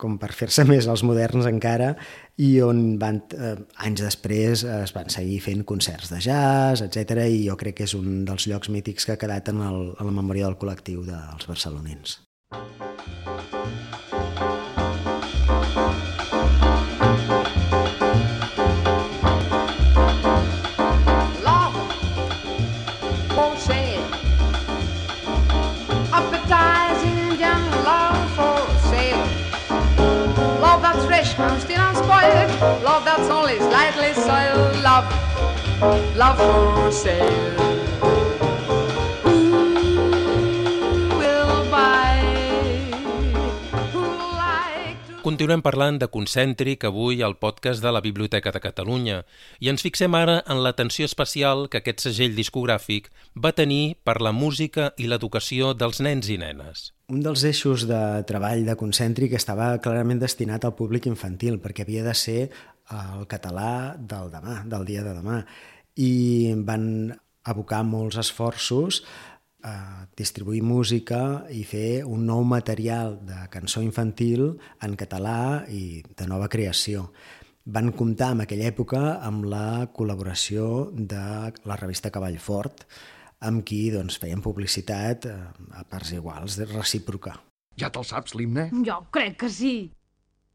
com 0.00 0.16
per 0.18 0.32
fer-se 0.34 0.64
més 0.72 0.88
els 0.88 1.04
moderns 1.04 1.46
encara, 1.50 1.92
i 2.40 2.54
on 2.64 2.96
van, 3.02 3.20
eh, 3.36 3.54
anys 3.84 4.06
després 4.08 4.64
es 4.64 4.96
van 4.96 5.12
seguir 5.12 5.42
fent 5.44 5.66
concerts 5.68 6.14
de 6.14 6.22
jazz, 6.24 6.80
etc 6.86 7.28
i 7.28 7.44
jo 7.44 7.58
crec 7.60 7.82
que 7.82 7.88
és 7.90 7.96
un 7.98 8.24
dels 8.24 8.48
llocs 8.48 8.72
mítics 8.72 9.04
que 9.04 9.18
ha 9.18 9.20
quedat 9.20 9.52
en, 9.52 9.60
el, 9.68 9.92
en 9.98 10.08
la 10.08 10.16
memòria 10.16 10.48
del 10.48 10.56
col·lectiu 10.56 11.04
dels 11.04 11.48
barcelonins. 11.50 12.22
Love 12.52 14.11
that's 33.12 33.28
only 33.28 33.58
slightly 33.58 34.12
soiled. 34.14 34.72
Love, 34.82 35.06
love 36.16 36.38
for 36.38 36.90
sale. 36.90 37.56
Who 39.24 39.36
will 41.18 41.70
buy? 41.70 42.16
Who'd 43.92 44.16
like 44.32 44.96
to 45.08 45.20
Continuem 45.22 45.60
parlant 45.60 46.00
de 46.00 46.08
Concèntric 46.08 46.86
avui 46.88 47.20
al 47.22 47.36
podcast 47.36 47.84
de 47.84 47.92
la 47.92 48.00
Biblioteca 48.00 48.50
de 48.50 48.64
Catalunya 48.64 49.20
i 49.60 49.68
ens 49.68 49.84
fixem 49.84 50.16
ara 50.16 50.40
en 50.48 50.62
l'atenció 50.64 51.04
especial 51.04 51.68
que 51.68 51.82
aquest 51.82 52.08
segell 52.08 52.34
discogràfic 52.38 53.12
va 53.36 53.52
tenir 53.52 53.98
per 54.04 54.22
la 54.24 54.32
música 54.32 54.92
i 54.96 55.06
l'educació 55.06 55.74
dels 55.76 56.00
nens 56.00 56.32
i 56.32 56.40
nenes. 56.40 56.92
Un 57.12 57.20
dels 57.20 57.44
eixos 57.44 57.84
de 57.84 58.24
treball 58.24 58.64
de 58.64 58.76
Concèntric 58.80 59.34
estava 59.36 59.74
clarament 59.84 60.22
destinat 60.22 60.64
al 60.64 60.72
públic 60.78 61.04
infantil, 61.10 61.60
perquè 61.60 61.84
havia 61.84 62.06
de 62.06 62.14
ser 62.16 62.38
el 62.92 63.26
català 63.30 63.96
del 63.98 64.30
demà, 64.32 64.62
del 64.68 64.86
dia 64.88 65.02
de 65.06 65.16
demà. 65.18 65.42
I 65.96 66.54
van 66.66 67.12
abocar 67.48 67.82
molts 67.84 68.18
esforços 68.22 69.02
a 69.62 70.06
distribuir 70.18 70.62
música 70.66 71.44
i 71.54 71.62
fer 71.66 72.02
un 72.04 72.26
nou 72.26 72.42
material 72.44 73.16
de 73.26 73.46
cançó 73.50 73.82
infantil 73.82 74.56
en 74.82 74.96
català 74.98 75.62
i 75.70 76.02
de 76.02 76.26
nova 76.26 76.50
creació. 76.50 77.10
Van 77.64 77.92
comptar 77.94 78.32
en 78.34 78.42
aquella 78.42 78.66
època 78.72 79.00
amb 79.22 79.46
la 79.46 79.86
col·laboració 79.94 80.90
de 80.92 81.52
la 81.68 81.78
revista 81.78 82.10
Cavall 82.10 82.40
Fort, 82.42 82.86
amb 83.42 83.62
qui 83.66 83.84
doncs, 83.94 84.18
feien 84.22 84.42
publicitat 84.42 85.26
eh, 85.30 85.38
a 85.78 85.86
parts 85.86 86.12
iguals, 86.14 86.58
de 86.58 86.66
recíproca. 86.70 87.36
Ja 87.78 87.90
te'l 87.90 88.06
saps, 88.06 88.34
l'himne? 88.38 88.68
Jo 88.86 88.98
crec 89.14 89.38
que 89.44 89.50
sí. 89.50 89.74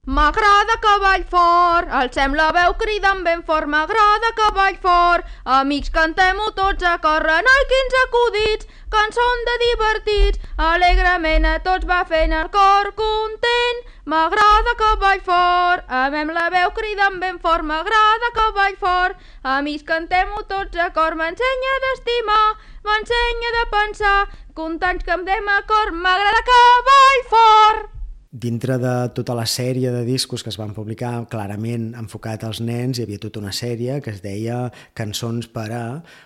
M'agrada 0.08 0.78
cavall 0.80 1.24
fort, 1.28 1.90
alcem 1.92 2.32
la 2.40 2.46
veu 2.56 2.74
cridant 2.80 3.26
ben 3.26 3.42
fort, 3.44 3.68
m'agrada 3.68 4.30
cavall 4.38 4.78
fort. 4.86 5.26
Amics, 5.44 5.90
cantem-ho 5.92 6.46
tots 6.56 6.86
a 6.88 6.94
córrer, 7.04 7.42
noi, 7.48 7.66
quins 7.72 7.96
acudits, 8.02 8.70
que 8.94 9.02
són 9.18 9.44
de 9.50 9.56
divertits. 9.64 10.40
Alegrement 10.68 11.48
a 11.50 11.58
tots 11.66 11.90
va 11.90 12.06
fent 12.08 12.36
el 12.38 12.48
cor 12.54 12.94
content, 13.02 13.84
m'agrada 14.06 14.78
cavall 14.80 15.20
fort. 15.28 15.84
Amem 16.04 16.32
la 16.40 16.48
veu 16.56 16.72
cridant 16.80 17.20
ben 17.26 17.44
fort, 17.44 17.68
m'agrada 17.68 18.32
cavall 18.40 18.80
fort. 18.86 19.28
Amics, 19.58 19.84
cantem-ho 19.92 20.46
tots 20.48 20.86
a 20.88 20.88
cor, 21.02 21.20
m'ensenya 21.20 21.76
d'estimar, 21.84 22.48
m'ensenya 22.88 23.54
de 23.60 23.68
pensar, 23.76 24.18
contents 24.56 25.04
que 25.04 25.20
em 25.20 25.28
dem 25.28 25.54
a 25.58 25.62
cor, 25.68 25.92
m'agrada 25.92 26.48
cavall 26.54 27.24
fort. 27.36 27.97
Dintre 28.32 28.76
de 28.76 28.94
tota 29.16 29.32
la 29.38 29.46
sèrie 29.48 29.88
de 29.94 30.02
discos 30.04 30.44
que 30.44 30.52
es 30.52 30.58
van 30.60 30.74
publicar 30.76 31.30
clarament 31.32 31.94
enfocat 31.96 32.44
als 32.44 32.60
nens, 32.60 33.00
hi 33.00 33.06
havia 33.06 33.22
tota 33.24 33.40
una 33.40 33.54
sèrie 33.56 34.02
que 34.04 34.12
es 34.12 34.20
deia 34.20 34.58
Cançons 35.00 35.48
per 35.48 35.70
a, 35.72 35.84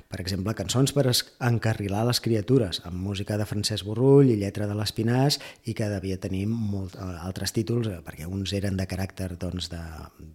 per 0.10 0.18
exemple, 0.24 0.56
Cançons 0.58 0.96
per 0.98 1.06
encarrilar 1.46 2.08
les 2.10 2.24
criatures, 2.26 2.82
amb 2.90 2.98
música 3.06 3.38
de 3.38 3.46
Francesc 3.46 3.86
Borrull 3.86 4.34
i 4.34 4.40
lletra 4.42 4.66
de 4.66 4.80
l'Espinàs, 4.80 5.38
i 5.70 5.78
que 5.78 5.92
devia 5.94 6.18
tenir 6.18 6.48
molt, 6.50 6.98
eh, 6.98 7.14
altres 7.22 7.54
títols, 7.54 7.88
eh, 7.88 8.02
perquè 8.02 8.26
uns 8.26 8.54
eren 8.58 8.82
de 8.82 8.90
caràcter 8.90 9.36
doncs, 9.38 9.70
de, 9.70 9.82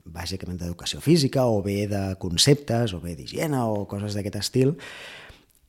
bàsicament 0.06 0.62
d'educació 0.62 1.02
física, 1.02 1.48
o 1.50 1.62
bé 1.66 1.88
de 1.90 2.14
conceptes, 2.22 2.94
o 2.94 3.02
bé 3.02 3.18
d'higiene, 3.18 3.58
o 3.66 3.88
coses 3.90 4.14
d'aquest 4.14 4.38
estil, 4.38 4.76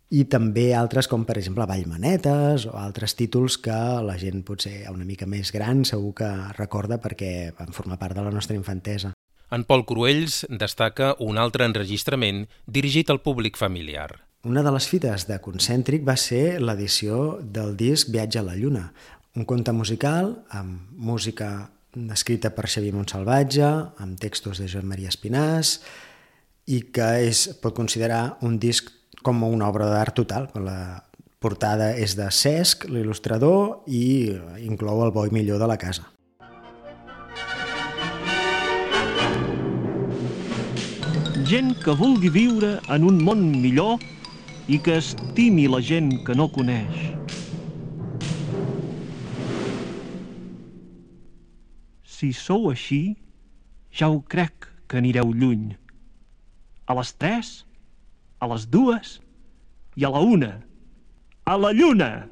i 0.10 0.24
també 0.32 0.70
altres 0.76 1.10
com 1.12 1.26
per 1.28 1.36
exemple 1.40 1.66
Vallmanetes 1.68 2.68
o 2.70 2.78
altres 2.80 3.16
títols 3.20 3.58
que 3.60 3.78
la 4.06 4.16
gent 4.20 4.44
potser 4.48 4.86
una 4.92 5.08
mica 5.08 5.28
més 5.28 5.52
gran 5.52 5.84
segur 5.86 6.14
que 6.22 6.30
recorda 6.58 7.00
perquè 7.04 7.52
van 7.58 7.76
formar 7.76 8.00
part 8.00 8.16
de 8.16 8.24
la 8.24 8.32
nostra 8.32 8.56
infantesa. 8.56 9.12
En 9.52 9.64
Pol 9.64 9.86
Cruells 9.88 10.46
destaca 10.50 11.14
un 11.24 11.38
altre 11.40 11.68
enregistrament 11.68 12.46
dirigit 12.66 13.12
al 13.12 13.22
públic 13.24 13.60
familiar. 13.60 14.24
Una 14.48 14.64
de 14.64 14.72
les 14.72 14.88
fites 14.88 15.26
de 15.28 15.40
Concèntric 15.44 16.04
va 16.08 16.16
ser 16.20 16.60
l'edició 16.60 17.40
del 17.42 17.76
disc 17.80 18.12
Viatge 18.12 18.40
a 18.40 18.46
la 18.48 18.56
Lluna, 18.56 18.92
un 19.36 19.46
conte 19.46 19.74
musical 19.76 20.34
amb 20.56 20.92
música 20.92 21.70
escrita 22.14 22.52
per 22.56 22.68
Xavier 22.68 22.94
Montsalvatge, 22.96 23.68
amb 24.04 24.20
textos 24.20 24.62
de 24.62 24.68
Joan 24.72 24.88
Maria 24.88 25.12
Espinàs, 25.12 25.80
i 26.68 26.82
que 26.92 27.08
és, 27.24 27.48
pot 27.64 27.76
considerar 27.76 28.38
un 28.44 28.60
disc 28.60 28.92
com 29.24 29.44
una 29.44 29.70
obra 29.70 29.90
d'art 29.92 30.16
total. 30.18 30.50
La 30.56 31.04
portada 31.40 31.92
és 31.96 32.16
de 32.18 32.28
Cesc, 32.34 32.88
l'il·lustrador, 32.90 33.84
i 33.88 34.34
inclou 34.66 35.04
el 35.06 35.14
bo 35.16 35.28
i 35.28 35.34
millor 35.34 35.62
de 35.62 35.70
la 35.70 35.78
casa. 35.78 36.08
Gent 41.48 41.78
que 41.80 41.94
vulgui 41.96 42.30
viure 42.34 42.74
en 42.92 43.06
un 43.08 43.22
món 43.24 43.46
millor 43.62 44.02
i 44.68 44.82
que 44.84 44.98
estimi 45.00 45.70
la 45.72 45.80
gent 45.80 46.10
que 46.28 46.36
no 46.36 46.50
coneix. 46.52 46.98
Si 52.18 52.34
sou 52.34 52.72
així, 52.74 53.16
ja 53.94 54.10
ho 54.12 54.20
crec 54.26 54.68
que 54.90 55.00
anireu 55.00 55.32
lluny. 55.32 55.78
A 56.90 56.96
les 56.98 57.14
tres, 57.16 57.67
a 58.40 58.48
les 58.52 58.68
dues 58.70 59.18
i 59.98 60.06
a 60.06 60.12
la 60.14 60.22
una. 60.22 60.52
A 61.46 61.56
la 61.58 61.72
lluna! 61.74 62.28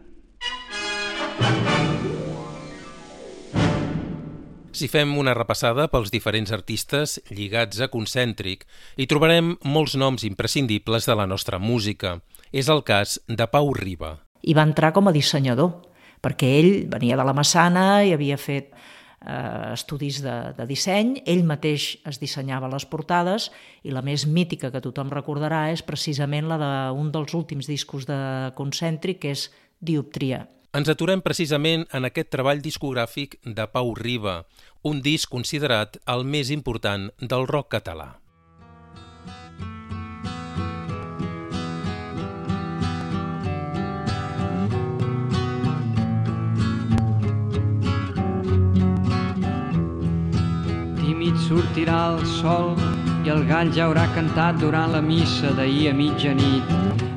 Si 4.76 4.90
fem 4.92 5.14
una 5.16 5.34
repassada 5.34 5.86
pels 5.88 6.12
diferents 6.12 6.52
artistes 6.52 7.16
lligats 7.32 7.80
a 7.80 7.88
Concèntric, 7.88 8.66
hi 9.00 9.08
trobarem 9.08 9.54
molts 9.64 9.96
noms 9.96 10.26
imprescindibles 10.28 11.08
de 11.08 11.16
la 11.16 11.26
nostra 11.32 11.62
música. 11.64 12.18
És 12.52 12.68
el 12.68 12.84
cas 12.84 13.16
de 13.28 13.48
Pau 13.48 13.72
Riba. 13.74 14.18
I 14.44 14.54
va 14.54 14.66
entrar 14.68 14.92
com 14.94 15.08
a 15.08 15.16
dissenyador, 15.16 15.72
perquè 16.20 16.52
ell 16.60 16.74
venia 16.92 17.16
de 17.16 17.24
la 17.24 17.34
Massana 17.34 18.04
i 18.04 18.12
havia 18.14 18.36
fet 18.38 18.76
eh, 19.26 19.74
estudis 19.74 20.22
de, 20.24 20.36
de 20.58 20.66
disseny, 20.70 21.20
ell 21.26 21.44
mateix 21.48 21.96
es 22.08 22.20
dissenyava 22.22 22.70
les 22.72 22.86
portades 22.86 23.50
i 23.84 23.94
la 23.94 24.04
més 24.06 24.28
mítica 24.28 24.72
que 24.72 24.84
tothom 24.84 25.12
recordarà 25.14 25.68
és 25.74 25.84
precisament 25.86 26.50
la 26.50 26.60
d'un 26.62 27.12
dels 27.12 27.34
últims 27.34 27.68
discos 27.68 28.08
de 28.10 28.20
Concèntric, 28.56 29.24
que 29.26 29.34
és 29.36 29.50
Dioptria. 29.82 30.46
Ens 30.76 30.90
aturem 30.92 31.22
precisament 31.24 31.86
en 31.96 32.04
aquest 32.08 32.34
treball 32.34 32.60
discogràfic 32.60 33.38
de 33.46 33.68
Pau 33.72 33.94
Riba, 33.96 34.42
un 34.84 35.00
disc 35.02 35.32
considerat 35.32 35.98
el 36.12 36.28
més 36.28 36.52
important 36.52 37.08
del 37.22 37.48
rock 37.48 37.72
català. 37.78 38.25
Sortirà 51.46 51.98
el 52.16 52.24
sol 52.26 52.74
i 53.26 53.30
el 53.30 53.44
gall 53.46 53.70
ja 53.74 53.86
haurà 53.86 54.06
cantat 54.16 54.58
durant 54.62 54.94
la 54.96 55.02
missa 55.02 55.52
d'ahir 55.54 55.92
a 55.92 55.94
mitjanit. 55.94 56.72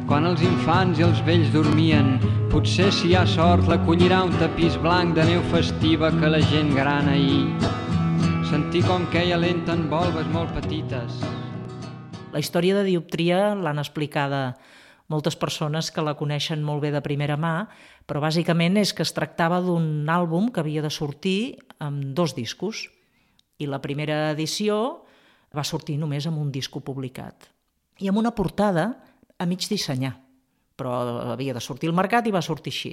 Quan 0.08 0.26
els 0.28 0.42
infants 0.44 1.00
i 1.00 1.04
els 1.06 1.22
vells 1.24 1.48
dormien, 1.54 2.16
potser 2.52 2.90
si 2.92 3.10
hi 3.10 3.16
ha 3.16 3.24
sort 3.28 3.68
l'acollirà 3.68 4.20
un 4.26 4.34
tapís 4.40 4.76
blanc 4.84 5.16
de 5.16 5.24
neu 5.30 5.40
festiva 5.52 6.10
que 6.16 6.32
la 6.32 6.40
gent 6.50 6.74
gran 6.76 7.08
ahir. 7.12 7.46
Sentir 8.50 8.84
com 8.88 9.06
queia 9.12 9.40
lenta 9.40 9.76
en 9.76 9.86
volves 9.88 10.28
molt 10.32 10.52
petites. 10.56 11.22
La 12.32 12.40
història 12.44 12.76
de 12.76 12.84
dioptria 12.88 13.54
l'han 13.56 13.80
explicada 13.80 14.42
moltes 15.08 15.36
persones 15.40 15.88
que 15.88 16.04
la 16.04 16.16
coneixen 16.20 16.60
molt 16.64 16.84
bé 16.84 16.92
de 16.92 17.04
primera 17.04 17.40
mà, 17.40 17.54
però 18.04 18.20
bàsicament 18.20 18.76
és 18.76 18.92
que 18.92 19.04
es 19.04 19.16
tractava 19.16 19.62
d'un 19.64 20.04
àlbum 20.08 20.52
que 20.52 20.60
havia 20.60 20.84
de 20.84 20.92
sortir 20.92 21.56
amb 21.80 22.12
dos 22.12 22.36
discos. 22.36 22.88
I 23.58 23.66
la 23.66 23.82
primera 23.82 24.30
edició 24.32 25.04
va 25.54 25.64
sortir 25.64 25.98
només 25.98 26.26
amb 26.28 26.38
un 26.38 26.50
disco 26.52 26.80
publicat. 26.84 27.48
I 27.98 28.10
amb 28.10 28.20
una 28.20 28.34
portada 28.34 28.90
a 29.38 29.46
mig 29.46 29.64
dissenyar, 29.70 30.14
però 30.78 30.94
havia 31.32 31.54
de 31.54 31.62
sortir 31.62 31.90
al 31.90 31.96
mercat 31.96 32.26
i 32.26 32.34
va 32.34 32.44
sortir 32.44 32.74
així. 32.74 32.92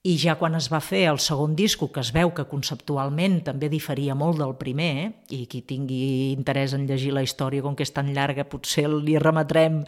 I 0.00 0.14
ja 0.16 0.38
quan 0.40 0.56
es 0.56 0.70
va 0.72 0.80
fer 0.80 1.02
el 1.10 1.18
segon 1.20 1.52
disco, 1.56 1.90
que 1.92 2.00
es 2.00 2.08
veu 2.16 2.30
que 2.32 2.46
conceptualment 2.48 3.42
també 3.44 3.68
diferia 3.68 4.14
molt 4.16 4.40
del 4.40 4.54
primer, 4.56 5.12
i 5.28 5.44
qui 5.44 5.60
tingui 5.60 6.32
interès 6.32 6.72
en 6.72 6.86
llegir 6.88 7.12
la 7.12 7.24
història, 7.24 7.60
com 7.60 7.76
que 7.76 7.84
és 7.84 7.92
tan 7.92 8.08
llarga, 8.16 8.48
potser 8.48 8.86
li 8.88 9.18
remetrem 9.20 9.82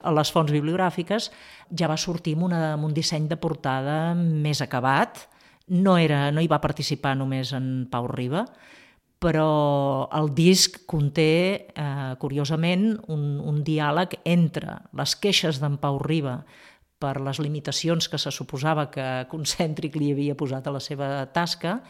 a 0.00 0.14
les 0.16 0.32
fonts 0.32 0.52
bibliogràfiques, 0.52 1.28
ja 1.76 1.90
va 1.92 1.98
sortir 2.00 2.38
amb, 2.38 2.46
una, 2.48 2.62
amb 2.78 2.88
un 2.88 2.96
disseny 2.96 3.28
de 3.28 3.36
portada 3.36 4.14
més 4.16 4.64
acabat. 4.64 5.26
No, 5.68 5.98
era, 6.00 6.30
no 6.32 6.40
hi 6.40 6.48
va 6.48 6.62
participar 6.64 7.12
només 7.20 7.52
en 7.52 7.84
Pau 7.92 8.08
Riba, 8.08 8.46
però 9.20 10.08
el 10.16 10.32
disc 10.32 10.80
conté, 10.88 11.68
eh, 11.76 12.12
curiosament, 12.18 12.94
un, 13.12 13.36
un 13.44 13.60
diàleg 13.66 14.16
entre 14.24 14.80
les 14.96 15.14
queixes 15.20 15.60
d'en 15.60 15.76
Pau 15.80 16.00
Riba 16.00 16.40
per 17.00 17.18
les 17.20 17.40
limitacions 17.40 18.08
que 18.08 18.20
se 18.20 18.32
suposava 18.32 18.88
que 18.92 19.26
Concèntric 19.28 19.96
li 20.00 20.10
havia 20.12 20.36
posat 20.36 20.66
a 20.66 20.72
la 20.72 20.80
seva 20.80 21.10
tasca 21.32 21.80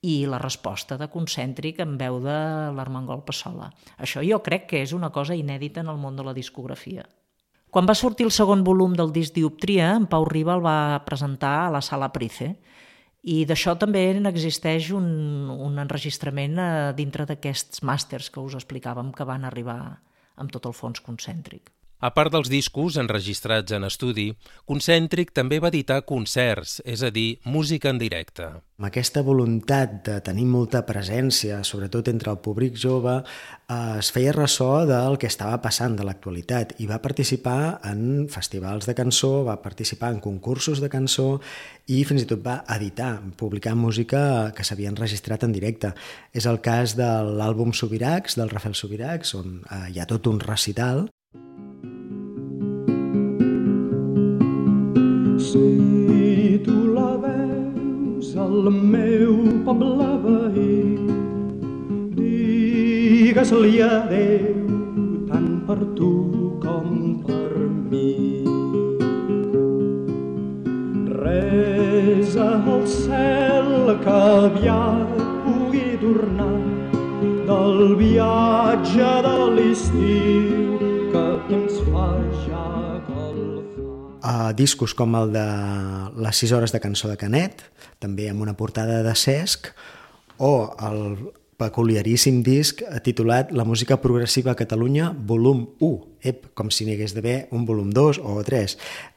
i 0.00 0.24
la 0.30 0.38
resposta 0.38 0.96
de 0.96 1.08
Concèntric 1.12 1.80
en 1.82 1.96
veu 2.00 2.20
de 2.24 2.38
l'Armengol 2.76 3.24
Passola. 3.26 3.68
Això 3.98 4.22
jo 4.24 4.40
crec 4.44 4.68
que 4.70 4.82
és 4.84 4.94
una 4.96 5.10
cosa 5.10 5.36
inèdita 5.36 5.82
en 5.82 5.92
el 5.92 6.00
món 6.00 6.16
de 6.16 6.24
la 6.24 6.36
discografia. 6.36 7.04
Quan 7.68 7.88
va 7.88 7.96
sortir 7.98 8.24
el 8.24 8.32
segon 8.32 8.62
volum 8.64 8.94
del 8.96 9.12
disc 9.12 9.34
Dioptria, 9.36 9.90
en 9.96 10.06
Pau 10.08 10.24
Riba 10.24 10.54
el 10.56 10.64
va 10.64 11.02
presentar 11.04 11.66
a 11.66 11.72
la 11.74 11.82
Sala 11.84 12.12
Price, 12.14 12.54
i 13.22 13.44
d'això 13.48 13.74
també 13.78 14.04
n'existeix 14.14 14.92
un, 14.94 15.08
un 15.50 15.80
enregistrament 15.82 16.58
eh, 16.58 16.68
dintre 16.98 17.26
d'aquests 17.26 17.82
màsters 17.82 18.30
que 18.30 18.40
us 18.40 18.54
explicàvem 18.58 19.10
que 19.12 19.26
van 19.26 19.44
arribar 19.44 19.80
amb 20.38 20.54
tot 20.54 20.68
el 20.70 20.76
fons 20.76 21.02
concèntric. 21.02 21.72
A 21.98 22.12
part 22.14 22.30
dels 22.30 22.46
discos 22.46 22.94
enregistrats 23.00 23.74
en 23.74 23.82
estudi, 23.82 24.28
Concèntric 24.70 25.32
també 25.34 25.56
va 25.58 25.72
editar 25.72 26.04
concerts, 26.06 26.76
és 26.86 27.02
a 27.02 27.10
dir, 27.10 27.40
música 27.42 27.90
en 27.90 27.98
directe. 27.98 28.46
Amb 28.78 28.86
aquesta 28.86 29.24
voluntat 29.26 29.96
de 30.06 30.20
tenir 30.22 30.44
molta 30.46 30.84
presència, 30.86 31.56
sobretot 31.66 32.12
entre 32.12 32.30
el 32.30 32.38
públic 32.38 32.78
jove, 32.78 33.16
eh, 33.18 33.96
es 33.98 34.12
feia 34.14 34.36
ressò 34.36 34.86
del 34.86 35.18
que 35.18 35.26
estava 35.26 35.58
passant 35.58 35.98
de 35.98 36.06
l'actualitat 36.06 36.76
i 36.78 36.86
va 36.86 37.00
participar 37.02 37.80
en 37.90 38.28
festivals 38.30 38.86
de 38.86 38.94
cançó, 38.94 39.42
va 39.50 39.58
participar 39.66 40.12
en 40.14 40.22
concursos 40.22 40.78
de 40.78 40.88
cançó 40.94 41.40
i 41.90 42.04
fins 42.04 42.22
i 42.22 42.30
tot 42.30 42.46
va 42.46 42.62
editar, 42.78 43.16
publicar 43.34 43.74
música 43.74 44.52
que 44.54 44.62
s'havia 44.62 44.94
enregistrat 44.94 45.42
en 45.42 45.50
directe. 45.50 45.96
És 46.30 46.46
el 46.46 46.62
cas 46.62 46.94
de 46.94 47.10
l'àlbum 47.26 47.74
Subiracs, 47.74 48.38
del 48.38 48.54
Rafael 48.54 48.78
Subiracs, 48.78 49.34
on 49.34 49.64
eh, 49.66 49.86
hi 49.90 49.98
ha 49.98 50.06
tot 50.06 50.30
un 50.30 50.38
recital 50.38 51.08
al 58.38 58.70
meu 58.70 59.34
poble 59.66 60.08
veí, 60.24 60.82
digues-li 62.18 63.80
adeu 63.86 64.76
tant 65.30 65.50
per 65.66 65.78
tu 65.98 66.12
com 66.64 66.92
per 67.26 67.66
mi. 67.90 68.12
Resa 71.18 72.48
al 72.76 72.86
cel 72.94 73.74
que 74.06 74.16
aviat 74.46 75.18
pugui 75.44 75.90
tornar 76.04 76.54
del 77.50 77.96
viatge 78.04 79.12
de 79.28 79.36
l'estiu 79.58 80.88
que 81.12 81.28
ens 81.58 81.84
fa 81.90 82.10
ja 82.46 82.67
a 84.28 84.52
discos 84.52 84.92
com 84.92 85.16
el 85.16 85.32
de 85.32 85.46
les 86.20 86.44
6 86.44 86.52
hores 86.52 86.74
de 86.74 86.82
cançó 86.84 87.08
de 87.08 87.16
Canet, 87.16 87.62
també 88.02 88.28
amb 88.28 88.44
una 88.44 88.56
portada 88.58 89.00
de 89.06 89.14
Cesc, 89.16 89.70
o 90.36 90.52
el 90.84 90.98
peculiaríssim 91.58 92.42
disc 92.46 92.84
titulat 93.02 93.50
La 93.50 93.64
música 93.66 93.96
progressiva 94.02 94.52
a 94.52 94.58
Catalunya, 94.58 95.08
volum 95.10 95.64
1, 95.80 95.96
ep, 96.30 96.44
com 96.54 96.70
si 96.70 96.86
n'hi 96.86 96.94
hagués 96.94 97.16
d'haver 97.16 97.38
un 97.56 97.64
volum 97.66 97.88
2 97.94 98.20
o 98.22 98.36
3, 98.44 98.76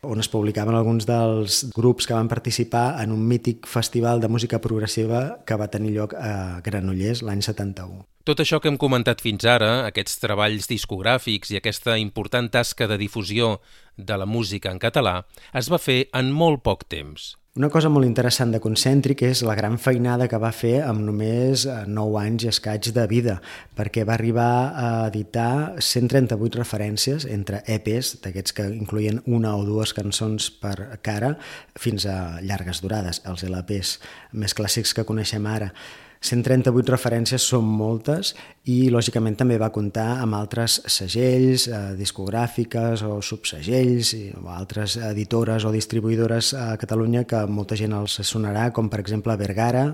on 0.10 0.24
es 0.24 0.32
publicaven 0.32 0.80
alguns 0.80 1.06
dels 1.10 1.66
grups 1.76 2.08
que 2.08 2.18
van 2.18 2.32
participar 2.32 3.04
en 3.04 3.12
un 3.12 3.28
mític 3.28 3.68
festival 3.68 4.24
de 4.24 4.32
música 4.32 4.64
progressiva 4.64 5.44
que 5.46 5.60
va 5.60 5.70
tenir 5.70 5.94
lloc 6.00 6.16
a 6.18 6.62
Granollers 6.66 7.22
l'any 7.22 7.44
71. 7.46 8.11
Tot 8.24 8.38
això 8.44 8.60
que 8.62 8.70
hem 8.70 8.78
comentat 8.78 9.22
fins 9.26 9.48
ara, 9.50 9.88
aquests 9.88 10.20
treballs 10.22 10.68
discogràfics 10.70 11.50
i 11.50 11.58
aquesta 11.58 11.96
important 11.98 12.52
tasca 12.54 12.86
de 12.86 13.00
difusió 13.02 13.56
de 13.98 14.18
la 14.18 14.28
música 14.30 14.70
en 14.70 14.78
català, 14.78 15.24
es 15.58 15.72
va 15.74 15.80
fer 15.82 16.04
en 16.14 16.30
molt 16.30 16.62
poc 16.62 16.86
temps. 16.86 17.32
Una 17.58 17.68
cosa 17.68 17.90
molt 17.92 18.08
interessant 18.08 18.54
de 18.54 18.62
Concèntric 18.64 19.24
és 19.28 19.42
la 19.44 19.58
gran 19.58 19.74
feinada 19.82 20.28
que 20.32 20.38
va 20.40 20.54
fer 20.56 20.84
amb 20.86 21.02
només 21.04 21.66
9 21.66 21.90
eh, 21.90 22.22
anys 22.22 22.46
i 22.46 22.52
escaig 22.52 22.92
de 22.96 23.08
vida, 23.12 23.34
perquè 23.76 24.06
va 24.08 24.14
arribar 24.14 24.52
a 24.70 24.92
editar 25.10 25.82
138 25.82 26.62
referències 26.62 27.26
entre 27.26 27.60
EPs, 27.66 28.14
d'aquests 28.22 28.56
que 28.56 28.68
incloïen 28.70 29.20
una 29.26 29.52
o 29.58 29.66
dues 29.68 29.92
cançons 29.98 30.48
per 30.62 31.02
cara, 31.04 31.34
fins 31.74 32.06
a 32.06 32.38
llargues 32.40 32.80
durades, 32.86 33.20
els 33.26 33.44
LPs 33.50 33.98
més 34.32 34.56
clàssics 34.56 34.94
que 34.96 35.10
coneixem 35.10 35.50
ara. 35.50 35.74
138 36.22 36.94
referències 36.94 37.42
són 37.42 37.66
moltes 37.66 38.36
i, 38.70 38.92
lògicament, 38.94 39.34
també 39.40 39.58
va 39.58 39.72
comptar 39.74 40.20
amb 40.22 40.38
altres 40.38 40.78
segells, 40.86 41.66
eh, 41.68 41.80
discogràfiques 41.98 43.02
o 43.08 43.18
subsegells 43.26 44.14
o 44.38 44.52
altres 44.54 45.00
editores 45.02 45.66
o 45.66 45.72
distribuïdores 45.74 46.54
a 46.54 46.76
Catalunya 46.78 47.26
que 47.26 47.42
molta 47.50 47.76
gent 47.76 47.98
els 47.98 48.20
sonarà, 48.22 48.70
com 48.72 48.90
per 48.90 49.02
exemple 49.02 49.36
Vergara, 49.38 49.88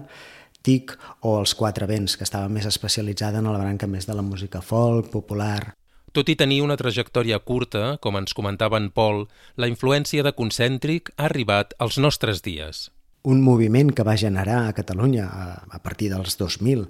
TIC 0.68 0.98
o 1.22 1.38
Els 1.40 1.56
Quatre 1.56 1.88
Vents, 1.88 2.18
que 2.18 2.28
estava 2.28 2.52
més 2.52 2.68
especialitzada 2.68 3.40
en 3.40 3.48
la 3.48 3.62
branca 3.62 3.88
més 3.88 4.06
de 4.06 4.13
la 4.13 4.26
música 4.26 4.60
folk, 4.62 5.08
popular. 5.13 5.78
Tot 6.12 6.28
i 6.28 6.36
tenir 6.36 6.60
una 6.66 6.76
trajectòria 6.76 7.40
curta, 7.40 7.98
com 8.02 8.18
ens 8.20 8.36
comentava 8.36 8.80
en 8.82 8.92
Pol, 8.92 9.28
la 9.56 9.72
influència 9.72 10.28
de 10.28 10.36
Concèntric 10.36 11.13
ha 11.16 11.30
arribat 11.32 11.76
als 11.80 12.00
nostres 12.02 12.44
dies 12.44 12.90
un 13.28 13.42
moviment 13.44 13.92
que 13.92 14.06
va 14.08 14.16
generar 14.20 14.62
a 14.66 14.76
Catalunya 14.78 15.28
a, 15.28 15.48
a 15.68 15.80
partir 15.84 16.08
dels 16.13 16.38
2000, 16.40 16.88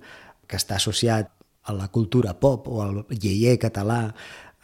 que 0.48 0.60
està 0.60 0.78
associat 0.78 1.32
a 1.68 1.74
la 1.76 1.90
cultura 1.92 2.36
pop 2.40 2.70
o 2.72 2.82
al 2.84 3.00
lleier 3.10 3.58
català 3.60 4.14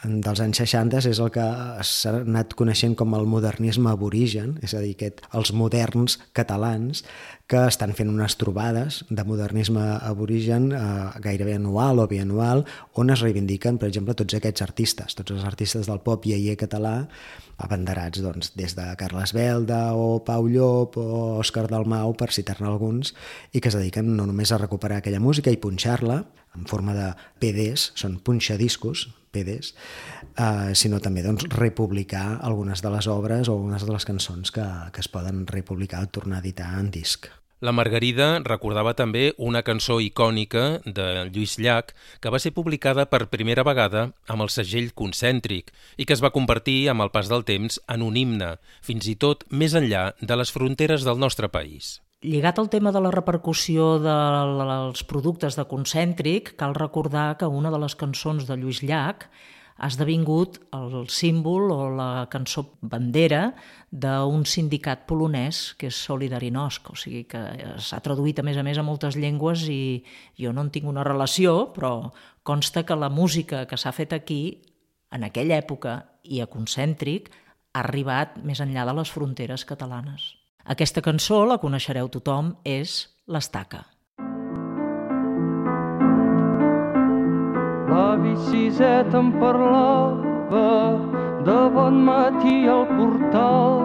dels 0.03 0.41
anys 0.43 0.59
60 0.59 0.99
és 1.09 1.19
el 1.21 1.29
que 1.33 1.43
s'ha 1.87 2.17
anat 2.19 2.53
coneixent 2.59 2.95
com 2.99 3.13
el 3.15 3.27
modernisme 3.29 3.91
aborigen, 3.91 4.57
és 4.63 4.73
a 4.75 4.81
dir, 4.83 4.93
aquest, 4.97 5.23
els 5.37 5.53
moderns 5.55 6.17
catalans 6.35 7.03
que 7.47 7.61
estan 7.67 7.93
fent 7.95 8.11
unes 8.11 8.35
trobades 8.39 9.01
de 9.09 9.23
modernisme 9.27 9.81
aborigen 10.01 10.71
eh, 10.75 10.81
gairebé 11.23 11.55
anual 11.59 12.01
o 12.03 12.07
bianual, 12.07 12.65
on 12.99 13.13
es 13.13 13.23
reivindiquen, 13.23 13.79
per 13.79 13.89
exemple, 13.91 14.15
tots 14.17 14.35
aquests 14.35 14.65
artistes, 14.65 15.15
tots 15.15 15.35
els 15.35 15.47
artistes 15.47 15.87
del 15.87 16.03
pop 16.03 16.25
iaier 16.27 16.57
català, 16.59 16.95
abanderats 17.63 18.23
doncs, 18.23 18.53
des 18.59 18.75
de 18.75 18.85
Carles 18.99 19.31
Belda 19.35 19.93
o 19.95 20.23
Pau 20.25 20.47
Llop 20.49 20.97
o 20.99 21.09
Òscar 21.39 21.67
Dalmau, 21.71 22.15
per 22.19 22.31
citar-ne 22.35 22.67
alguns, 22.67 23.13
i 23.53 23.61
que 23.61 23.71
es 23.71 23.77
dediquen 23.77 24.15
no 24.17 24.27
només 24.27 24.51
a 24.51 24.59
recuperar 24.59 24.99
aquella 24.99 25.23
música 25.23 25.53
i 25.53 25.61
punxar-la 25.61 26.23
en 26.55 26.65
forma 26.69 26.95
de 26.97 27.11
PDs, 27.41 27.91
són 27.99 28.19
punxadiscos, 28.23 29.07
PDs, 29.33 29.73
eh, 30.37 30.73
sinó 30.77 31.01
també 31.01 31.23
doncs, 31.25 31.47
republicar 31.57 32.39
algunes 32.41 32.83
de 32.85 32.91
les 32.93 33.07
obres 33.09 33.49
o 33.49 33.57
algunes 33.57 33.85
de 33.85 33.93
les 33.93 34.05
cançons 34.05 34.53
que, 34.53 34.65
que 34.93 35.01
es 35.01 35.09
poden 35.09 35.47
republicar 35.49 36.03
o 36.05 36.11
tornar 36.13 36.39
a 36.39 36.45
editar 36.45 36.75
en 36.79 36.91
disc. 36.93 37.31
La 37.63 37.71
Margarida 37.71 38.41
recordava 38.43 38.91
també 38.91 39.29
una 39.39 39.61
cançó 39.63 40.01
icònica 40.03 40.81
de 40.83 41.05
Lluís 41.29 41.55
Llach 41.63 41.93
que 42.19 42.33
va 42.33 42.41
ser 42.43 42.51
publicada 42.51 43.05
per 43.07 43.29
primera 43.31 43.63
vegada 43.63 44.09
amb 44.27 44.43
el 44.43 44.51
segell 44.51 44.91
concèntric 44.91 45.71
i 45.95 46.03
que 46.03 46.11
es 46.11 46.23
va 46.25 46.35
convertir 46.35 46.89
amb 46.91 47.07
el 47.07 47.13
pas 47.15 47.31
del 47.31 47.47
temps 47.47 47.79
en 47.87 48.03
un 48.03 48.19
himne, 48.19 48.57
fins 48.83 49.07
i 49.07 49.15
tot 49.15 49.47
més 49.47 49.79
enllà 49.79 50.09
de 50.19 50.41
les 50.43 50.51
fronteres 50.51 51.07
del 51.07 51.23
nostre 51.23 51.47
país. 51.47 52.02
Lligat 52.23 52.55
al 52.55 52.69
tema 52.71 52.93
de 52.95 53.01
la 53.03 53.09
repercussió 53.11 53.97
dels 53.99 55.01
productes 55.03 55.57
de 55.59 55.65
Concèntric, 55.67 56.53
cal 56.55 56.71
recordar 56.77 57.33
que 57.35 57.49
una 57.51 57.67
de 57.73 57.81
les 57.83 57.97
cançons 57.99 58.45
de 58.47 58.55
Lluís 58.55 58.79
Llach 58.79 59.25
ha 59.75 59.89
esdevingut 59.91 60.61
el 60.71 61.09
símbol 61.11 61.73
o 61.75 61.89
la 61.91 62.29
cançó 62.31 62.63
bandera 62.79 63.41
d'un 63.91 64.45
sindicat 64.47 65.03
polonès 65.09 65.73
que 65.75 65.89
és 65.91 65.99
Solidarinosk, 65.99 66.93
o 66.93 66.95
sigui 66.95 67.25
que 67.27 67.41
s'ha 67.83 67.99
traduït 68.05 68.39
a 68.39 68.45
més 68.47 68.55
a 68.55 68.63
més 68.63 68.79
a 68.79 68.85
moltes 68.87 69.17
llengües 69.19 69.65
i 69.67 70.05
jo 70.39 70.53
no 70.55 70.63
en 70.63 70.71
tinc 70.71 70.87
una 70.87 71.03
relació, 71.03 71.73
però 71.75 72.13
consta 72.47 72.85
que 72.87 72.95
la 72.95 73.09
música 73.11 73.65
que 73.67 73.75
s'ha 73.75 73.91
fet 73.91 74.15
aquí, 74.15 74.61
en 75.11 75.27
aquella 75.27 75.59
època 75.59 75.97
i 76.23 76.39
a 76.39 76.47
Concèntric, 76.47 77.27
ha 77.73 77.83
arribat 77.83 78.39
més 78.47 78.63
enllà 78.63 78.87
de 78.87 78.95
les 79.01 79.11
fronteres 79.11 79.67
catalanes. 79.67 80.42
Aquesta 80.63 81.01
cançó, 81.03 81.41
la 81.43 81.57
coneixereu 81.59 82.07
tothom, 82.07 82.53
és 82.63 83.09
l'Estaca. 83.27 83.83
L'avi 87.89 88.37
Siset 88.47 89.11
em 89.13 89.33
parlava 89.41 90.69
de 91.43 91.57
bon 91.75 91.99
matí 92.07 92.63
al 92.71 92.87
portal 92.95 93.83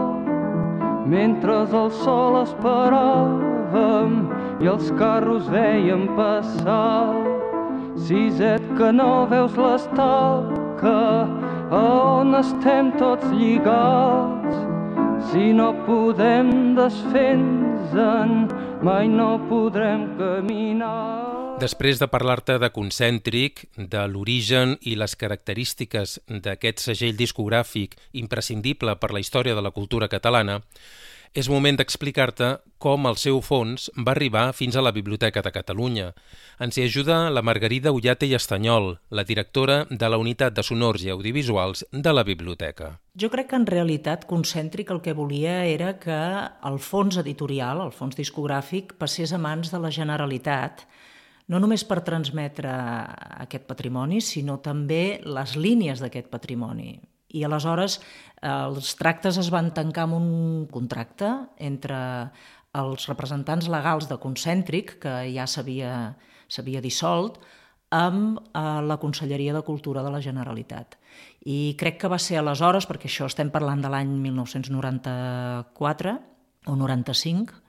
mentre 1.09 1.59
el 1.65 1.91
sol 2.05 2.39
esperàvem 2.45 4.15
i 4.63 4.71
els 4.71 4.93
carros 5.01 5.51
veiem 5.51 6.07
passar. 6.19 7.17
Siset, 8.07 8.63
que 8.79 8.93
no 8.95 9.27
veus 9.27 9.57
l'estaca, 9.59 10.99
a 11.75 11.85
on 12.23 12.39
estem 12.39 12.93
tots 13.01 13.27
lligats, 13.35 14.68
si 15.31 15.53
no 15.53 15.73
podem 15.87 16.75
desfer-nos-en, 16.79 18.49
mai 18.83 19.09
no 19.11 19.37
podrem 19.51 20.07
caminar. 20.19 21.59
Després 21.59 21.99
de 21.99 22.07
parlar-te 22.07 22.55
de 22.63 22.71
Concèntric, 22.71 23.65
de 23.75 24.05
l'origen 24.07 24.77
i 24.87 24.95
les 24.95 25.17
característiques 25.19 26.21
d'aquest 26.31 26.85
segell 26.87 27.19
discogràfic 27.19 27.97
imprescindible 28.21 28.95
per 29.03 29.11
la 29.11 29.19
història 29.19 29.59
de 29.59 29.65
la 29.67 29.75
cultura 29.75 30.07
catalana, 30.07 30.61
és 31.35 31.49
moment 31.51 31.77
d'explicar-te 31.79 32.59
com 32.79 33.09
el 33.11 33.19
seu 33.21 33.41
fons 33.43 33.89
va 33.97 34.13
arribar 34.15 34.53
fins 34.55 34.77
a 34.77 34.83
la 34.85 34.93
Biblioteca 34.95 35.43
de 35.43 35.53
Catalunya. 35.53 36.13
Ens 36.63 36.79
hi 36.79 36.85
ajuda 36.87 37.19
la 37.31 37.43
Margarida 37.43 37.93
Ullate 37.93 38.29
i 38.31 38.37
Estanyol, 38.39 38.95
la 39.11 39.25
directora 39.25 39.81
de 39.91 40.09
la 40.09 40.21
Unitat 40.23 40.55
de 40.57 40.63
Sonors 40.63 41.05
i 41.05 41.11
Audiovisuals 41.15 41.85
de 41.93 42.15
la 42.15 42.25
Biblioteca. 42.25 42.95
Jo 43.19 43.33
crec 43.35 43.51
que 43.51 43.59
en 43.59 43.67
realitat 43.67 44.29
Concèntric 44.31 44.95
el 44.95 45.03
que 45.03 45.17
volia 45.19 45.65
era 45.67 45.97
que 45.99 46.19
el 46.71 46.79
fons 46.79 47.19
editorial, 47.19 47.83
el 47.83 47.93
fons 47.93 48.17
discogràfic, 48.17 48.95
passés 48.99 49.35
a 49.35 49.43
mans 49.43 49.75
de 49.75 49.83
la 49.83 49.91
Generalitat, 49.91 50.87
no 51.49 51.59
només 51.59 51.85
per 51.89 52.03
transmetre 52.05 52.73
aquest 53.43 53.65
patrimoni, 53.69 54.21
sinó 54.21 54.59
també 54.65 55.21
les 55.25 55.57
línies 55.57 56.03
d'aquest 56.05 56.29
patrimoni. 56.31 56.99
I 57.35 57.45
aleshores 57.45 57.99
els 58.43 58.95
tractes 58.97 59.39
es 59.41 59.51
van 59.51 59.73
tancar 59.75 60.07
amb 60.07 60.17
un 60.17 60.67
contracte 60.73 61.29
entre 61.59 61.99
els 62.79 63.09
representants 63.09 63.69
legals 63.69 64.09
de 64.09 64.19
Concèntric, 64.23 64.99
que 65.03 65.15
ja 65.35 65.47
s'havia 65.49 66.83
dissolt, 66.85 67.41
amb 67.91 68.39
eh, 68.39 68.81
la 68.85 68.99
Conselleria 69.01 69.55
de 69.57 69.63
Cultura 69.65 70.03
de 70.05 70.11
la 70.13 70.21
Generalitat. 70.21 70.99
I 71.49 71.75
crec 71.81 71.99
que 72.03 72.11
va 72.13 72.19
ser 72.21 72.39
aleshores, 72.39 72.87
perquè 72.87 73.09
això 73.09 73.27
estem 73.27 73.51
parlant 73.51 73.81
de 73.83 73.89
l'any 73.93 74.11
1994 74.29 76.19
o 76.69 76.77
95, 76.77 77.63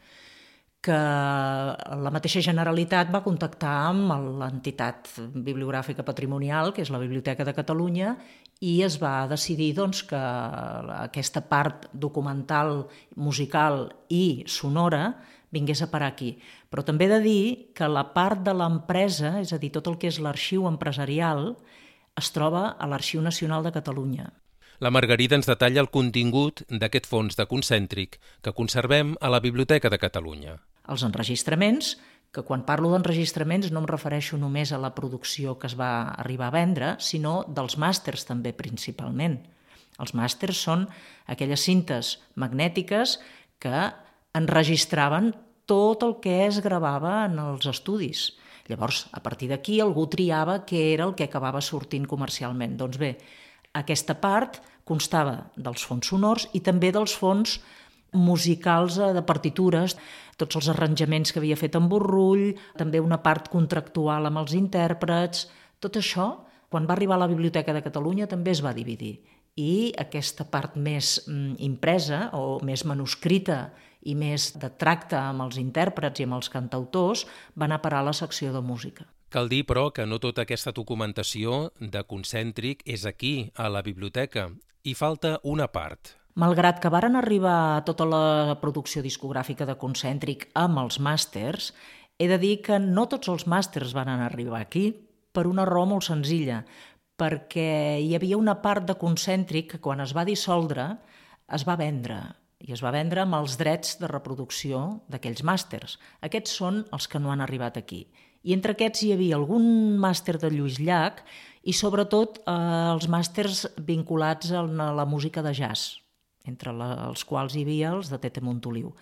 que 0.81 0.95
la 0.95 2.11
mateixa 2.13 2.41
Generalitat 2.43 3.09
va 3.11 3.23
contactar 3.25 3.71
amb 3.89 4.13
l'entitat 4.39 5.09
bibliogràfica 5.35 6.05
patrimonial, 6.07 6.71
que 6.71 6.85
és 6.85 6.91
la 6.93 7.01
Biblioteca 7.01 7.43
de 7.43 7.55
Catalunya, 7.57 8.13
i 8.63 8.79
es 8.83 8.95
va 8.99 9.27
decidir 9.27 9.73
doncs, 9.75 10.03
que 10.07 10.19
aquesta 10.99 11.43
part 11.51 11.89
documental, 11.91 12.87
musical 13.15 13.89
i 14.07 14.45
sonora 14.47 15.17
vingués 15.51 15.81
a 15.81 15.89
parar 15.91 16.13
aquí. 16.13 16.37
Però 16.69 16.83
també 16.85 17.07
he 17.07 17.13
de 17.15 17.21
dir 17.23 17.43
que 17.75 17.87
la 17.89 18.13
part 18.13 18.43
de 18.45 18.53
l'empresa, 18.55 19.39
és 19.41 19.51
a 19.51 19.59
dir, 19.59 19.73
tot 19.75 19.87
el 19.87 19.97
que 19.99 20.11
és 20.11 20.19
l'arxiu 20.23 20.67
empresarial, 20.69 21.55
es 22.19 22.31
troba 22.35 22.69
a 22.77 22.87
l'Arxiu 22.87 23.23
Nacional 23.25 23.63
de 23.63 23.73
Catalunya. 23.75 24.29
La 24.79 24.91
Margarida 24.95 25.35
ens 25.35 25.49
detalla 25.49 25.81
el 25.83 25.91
contingut 25.91 26.63
d'aquest 26.71 27.07
fons 27.09 27.35
de 27.35 27.45
concèntric 27.51 28.19
que 28.45 28.55
conservem 28.55 29.15
a 29.19 29.31
la 29.31 29.41
Biblioteca 29.43 29.91
de 29.91 29.99
Catalunya. 29.99 30.59
Els 30.89 31.05
enregistraments, 31.05 31.97
que 32.33 32.43
quan 32.45 32.65
parlo 32.65 32.91
d'enregistraments 32.93 33.71
no 33.73 33.81
em 33.83 33.87
refereixo 33.89 34.37
només 34.37 34.71
a 34.73 34.81
la 34.81 34.93
producció 34.97 35.55
que 35.61 35.69
es 35.69 35.75
va 35.77 36.11
arribar 36.21 36.49
a 36.49 36.55
vendre, 36.57 36.91
sinó 37.01 37.43
dels 37.47 37.77
màsters 37.81 38.25
també 38.27 38.53
principalment. 38.53 39.39
Els 39.99 40.13
màsters 40.15 40.61
són 40.67 40.85
aquelles 41.27 41.63
cintes 41.65 42.17
magnètiques 42.39 43.17
que 43.59 43.89
enregistraven 44.37 45.33
tot 45.69 46.05
el 46.05 46.15
que 46.23 46.45
es 46.47 46.61
gravava 46.65 47.25
en 47.27 47.37
els 47.41 47.65
estudis. 47.69 48.29
Llavors, 48.69 49.07
a 49.13 49.21
partir 49.25 49.49
d'aquí, 49.49 49.79
algú 49.81 50.05
triava 50.09 50.59
què 50.69 50.91
era 50.93 51.07
el 51.09 51.15
que 51.17 51.25
acabava 51.25 51.61
sortint 51.65 52.05
comercialment. 52.09 52.77
Doncs 52.77 53.01
bé, 53.01 53.15
aquesta 53.73 54.15
part 54.21 54.61
constava 54.85 55.49
dels 55.57 55.85
fons 55.85 56.09
sonors 56.09 56.47
i 56.57 56.61
també 56.65 56.93
dels 56.93 57.13
fons 57.17 57.59
musicals 58.13 58.97
eh, 58.97 59.11
de 59.13 59.21
partitures, 59.25 59.97
tots 60.39 60.59
els 60.59 60.69
arranjaments 60.71 61.33
que 61.33 61.41
havia 61.41 61.57
fet 61.59 61.75
en 61.77 61.89
Borrull, 61.91 62.53
també 62.79 63.01
una 63.03 63.19
part 63.23 63.51
contractual 63.51 64.29
amb 64.29 64.41
els 64.41 64.55
intèrprets, 64.57 65.47
tot 65.83 65.99
això, 65.99 66.29
quan 66.69 66.87
va 66.87 66.95
arribar 66.95 67.17
a 67.17 67.23
la 67.25 67.29
Biblioteca 67.31 67.73
de 67.73 67.83
Catalunya, 67.83 68.29
també 68.29 68.53
es 68.55 68.63
va 68.63 68.75
dividir. 68.77 69.19
I 69.59 69.91
aquesta 69.99 70.45
part 70.47 70.77
més 70.77 71.17
mm, 71.27 71.59
impresa 71.65 72.29
o 72.37 72.59
més 72.63 72.85
manuscrita 72.87 73.69
i 74.07 74.15
més 74.15 74.53
de 74.59 74.69
tracte 74.79 75.17
amb 75.19 75.43
els 75.47 75.57
intèrprets 75.59 76.21
i 76.21 76.27
amb 76.27 76.37
els 76.37 76.51
cantautors 76.53 77.25
va 77.57 77.67
anar 77.67 77.79
a 77.81 77.83
parar 77.83 78.03
a 78.03 78.09
la 78.11 78.15
secció 78.15 78.53
de 78.55 78.61
música. 78.63 79.09
Cal 79.29 79.49
dir, 79.49 79.65
però, 79.69 79.89
que 79.93 80.07
no 80.09 80.17
tota 80.17 80.45
aquesta 80.45 80.71
documentació 80.73 81.69
de 81.79 82.01
concèntric 82.07 82.81
és 82.85 83.05
aquí, 83.05 83.51
a 83.53 83.67
la 83.69 83.83
biblioteca. 83.85 84.47
Hi 84.81 84.95
falta 84.97 85.37
una 85.43 85.67
part. 85.69 86.18
Malgrat 86.39 86.77
que 86.79 86.87
varen 86.87 87.17
arribar 87.19 87.83
tota 87.83 88.05
la 88.07 88.55
producció 88.61 89.01
discogràfica 89.03 89.65
de 89.67 89.73
concèntric 89.81 90.45
amb 90.61 90.79
els 90.79 90.95
màsters, 91.03 91.73
he 92.15 92.29
de 92.31 92.37
dir 92.39 92.61
que 92.63 92.77
no 92.79 93.09
tots 93.11 93.27
els 93.33 93.43
màsters 93.43 93.91
van 93.97 94.07
arribar 94.13 94.61
aquí 94.61 94.85
per 95.35 95.49
una 95.49 95.65
raó 95.67 95.83
molt 95.89 96.07
senzilla, 96.07 96.61
perquè 97.19 97.99
hi 97.99 98.15
havia 98.15 98.39
una 98.39 98.55
part 98.63 98.87
de 98.87 98.95
concèntric 98.95 99.73
que 99.73 99.81
quan 99.83 99.99
es 99.99 100.15
va 100.15 100.23
dissoldre 100.23 100.87
es 101.59 101.67
va 101.67 101.75
vendre 101.75 102.21
i 102.63 102.71
es 102.71 102.83
va 102.85 102.95
vendre 102.95 103.25
amb 103.25 103.35
els 103.35 103.59
drets 103.59 103.97
de 103.99 104.07
reproducció 104.07 105.03
d'aquells 105.11 105.43
màsters. 105.43 105.99
Aquests 106.23 106.55
són 106.61 106.85
els 106.95 107.11
que 107.11 107.19
no 107.19 107.33
han 107.33 107.43
arribat 107.43 107.75
aquí. 107.75 108.05
I 108.47 108.55
entre 108.55 108.77
aquests 108.77 109.03
hi 109.03 109.11
havia 109.11 109.35
algun 109.35 109.97
màster 109.99 110.39
de 110.39 110.55
Lluís 110.55 110.79
Llach 110.79 111.19
i 111.67 111.75
sobretot 111.75 112.45
eh, 112.45 112.59
els 112.95 113.11
màsters 113.11 113.65
vinculats 113.83 114.53
a 114.55 114.63
la 114.63 115.05
música 115.05 115.43
de 115.43 115.51
jazz, 115.51 115.99
entre 116.47 116.73
la, 116.75 116.91
els 117.09 117.25
quals 117.27 117.55
hi 117.55 117.65
havia 117.65 117.91
els 117.95 118.09
de 118.11 118.19
Tete 118.21 118.43
Montoliu. 118.45 118.93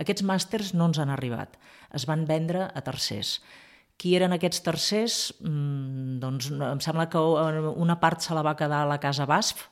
Aquests 0.00 0.24
màsters 0.26 0.72
no 0.74 0.88
ens 0.90 1.00
han 1.02 1.12
arribat, 1.12 1.56
es 1.94 2.06
van 2.08 2.24
vendre 2.28 2.68
a 2.68 2.82
tercers. 2.84 3.40
Qui 3.96 4.12
eren 4.16 4.34
aquests 4.36 4.60
tercers? 4.64 5.18
Mm, 5.40 6.18
doncs 6.20 6.50
em 6.52 6.82
sembla 6.84 7.08
que 7.12 7.20
una 7.20 7.96
part 8.00 8.20
se 8.24 8.36
la 8.36 8.44
va 8.44 8.56
quedar 8.56 8.82
a 8.84 8.90
la 8.90 9.00
Casa 9.00 9.24
Basf 9.28 9.68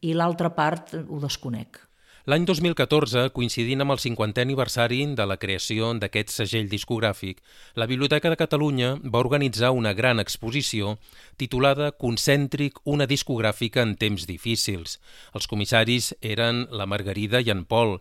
i 0.00 0.14
l'altra 0.16 0.52
part 0.56 0.94
ho 0.96 1.20
desconec. 1.20 1.80
L'any 2.24 2.46
2014, 2.48 3.26
coincidint 3.36 3.84
amb 3.84 3.92
el 3.92 3.98
50è 4.00 4.40
aniversari 4.46 5.02
de 5.12 5.26
la 5.28 5.34
creació 5.36 5.90
d'aquest 6.00 6.30
segell 6.32 6.70
discogràfic, 6.72 7.42
la 7.76 7.84
Biblioteca 7.84 8.30
de 8.32 8.38
Catalunya 8.40 8.94
va 9.12 9.20
organitzar 9.20 9.74
una 9.76 9.92
gran 9.92 10.22
exposició 10.22 10.94
titulada 11.36 11.90
Concèntric, 11.92 12.80
una 12.88 13.04
discogràfica 13.04 13.84
en 13.84 13.92
temps 14.00 14.24
difícils. 14.24 14.96
Els 15.36 15.50
comissaris 15.52 16.14
eren 16.22 16.64
la 16.72 16.88
Margarida 16.88 17.44
i 17.44 17.52
en 17.52 17.66
Pol 17.68 17.98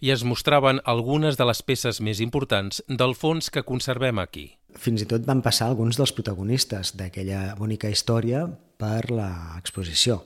i 0.00 0.14
es 0.16 0.24
mostraven 0.24 0.80
algunes 0.88 1.36
de 1.36 1.44
les 1.44 1.60
peces 1.60 2.00
més 2.00 2.24
importants 2.24 2.80
del 2.88 3.12
fons 3.12 3.52
que 3.52 3.60
conservem 3.60 4.24
aquí. 4.24 4.54
Fins 4.72 5.04
i 5.04 5.10
tot 5.12 5.28
van 5.28 5.44
passar 5.44 5.68
alguns 5.68 6.00
dels 6.00 6.16
protagonistes 6.16 6.96
d'aquella 6.96 7.50
bonica 7.60 7.92
història 7.92 8.46
per 8.80 9.10
l'exposició. 9.12 10.22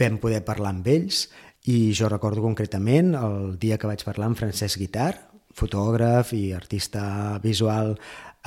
Vam 0.00 0.16
poder 0.20 0.42
parlar 0.44 0.74
amb 0.74 0.88
ells 0.92 1.26
i 1.66 1.92
jo 1.98 2.08
recordo 2.08 2.44
concretament 2.44 3.14
el 3.18 3.56
dia 3.58 3.78
que 3.78 3.88
vaig 3.90 4.04
parlar 4.06 4.30
amb 4.30 4.38
Francesc 4.38 4.78
Guitar, 4.78 5.12
fotògraf 5.56 6.30
i 6.36 6.52
artista 6.54 7.40
visual, 7.42 7.96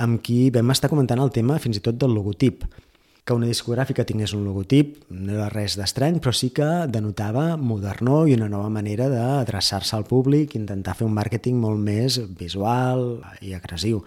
amb 0.00 0.22
qui 0.24 0.48
vam 0.54 0.72
estar 0.72 0.88
comentant 0.88 1.20
el 1.20 1.32
tema 1.34 1.58
fins 1.60 1.76
i 1.76 1.84
tot 1.84 2.00
del 2.00 2.16
logotip. 2.16 2.64
que 3.20 3.34
una 3.36 3.46
discogràfica 3.46 4.02
tingués 4.08 4.32
un 4.34 4.42
logotip 4.42 5.04
no 5.12 5.34
era 5.36 5.50
res 5.52 5.76
d'estrany, 5.78 6.16
però 6.18 6.32
sí 6.34 6.48
que 6.50 6.66
denotava 6.90 7.56
modernor 7.56 8.26
i 8.26 8.34
una 8.34 8.48
nova 8.48 8.72
manera 8.72 9.06
d'adreçar-se 9.12 9.94
al 9.94 10.08
públic, 10.08 10.56
intentar 10.56 10.96
fer 10.96 11.06
un 11.06 11.14
màrqueting 11.14 11.60
molt 11.60 11.78
més 11.78 12.18
visual 12.40 13.20
i 13.44 13.54
agressiu. 13.54 14.02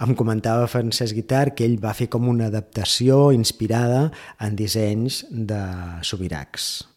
Em 0.00 0.16
comentava 0.16 0.66
Francesc 0.66 1.14
Guitar 1.14 1.54
que 1.54 1.68
ell 1.68 1.78
va 1.78 1.94
fer 1.94 2.08
com 2.08 2.26
una 2.26 2.48
adaptació 2.50 3.30
inspirada 3.36 4.08
en 4.40 4.56
dissenys 4.56 5.26
de 5.30 5.60
Sobiracs. 6.02 6.89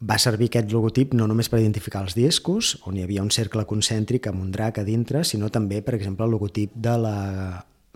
Va 0.00 0.18
servir 0.20 0.50
aquest 0.50 0.72
logotip 0.74 1.14
no 1.16 1.24
només 1.28 1.48
per 1.48 1.62
identificar 1.62 2.02
els 2.04 2.16
discos, 2.16 2.74
on 2.84 2.98
hi 2.98 3.04
havia 3.06 3.22
un 3.24 3.30
cercle 3.32 3.64
concèntric 3.64 4.28
amb 4.28 4.42
un 4.42 4.50
drac 4.52 4.82
a 4.82 4.84
dintre, 4.84 5.24
sinó 5.24 5.48
també, 5.48 5.80
per 5.80 5.94
exemple, 5.96 6.26
el 6.26 6.36
logotip 6.36 6.74
de 6.74 6.98
la 7.00 7.16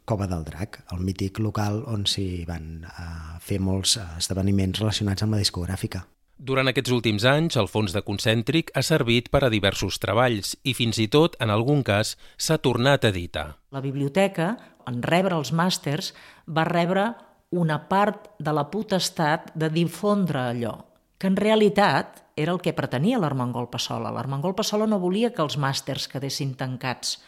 Cova 0.08 0.26
del 0.26 0.42
Drac, 0.42 0.80
el 0.94 1.04
mític 1.04 1.38
local 1.38 1.84
on 1.86 2.06
s'hi 2.08 2.46
van 2.48 2.86
eh, 2.88 3.04
fer 3.44 3.60
molts 3.62 3.98
eh, 4.00 4.06
esdeveniments 4.18 4.80
relacionats 4.80 5.22
amb 5.22 5.36
la 5.36 5.42
discogràfica. 5.42 6.02
Durant 6.40 6.70
aquests 6.70 6.90
últims 6.96 7.26
anys, 7.28 7.58
el 7.60 7.68
fons 7.68 7.92
de 7.92 8.00
concèntric 8.00 8.72
ha 8.74 8.82
servit 8.82 9.28
per 9.28 9.44
a 9.44 9.52
diversos 9.52 10.00
treballs 10.00 10.56
i 10.64 10.72
fins 10.74 10.98
i 10.98 11.06
tot, 11.12 11.36
en 11.38 11.52
algun 11.52 11.84
cas, 11.84 12.16
s'ha 12.40 12.56
tornat 12.64 13.04
a 13.04 13.12
editar. 13.12 13.46
La 13.76 13.84
biblioteca, 13.84 14.54
en 14.88 15.02
rebre 15.04 15.36
els 15.36 15.52
màsters, 15.52 16.14
va 16.48 16.64
rebre 16.64 17.10
una 17.52 17.82
part 17.92 18.32
de 18.40 18.56
la 18.56 18.70
potestat 18.72 19.52
de 19.52 19.68
difondre 19.68 20.48
allò, 20.54 20.78
que 21.20 21.28
en 21.28 21.36
realitat 21.36 22.22
era 22.40 22.54
el 22.56 22.62
que 22.64 22.72
pretenia 22.72 23.18
l'Armengol 23.20 23.68
Passola. 23.68 24.08
L'Armengol 24.08 24.54
Passola 24.56 24.86
no 24.88 24.98
volia 25.02 25.34
que 25.36 25.44
els 25.44 25.58
màsters 25.60 26.06
quedessin 26.08 26.54
tancats 26.56 27.18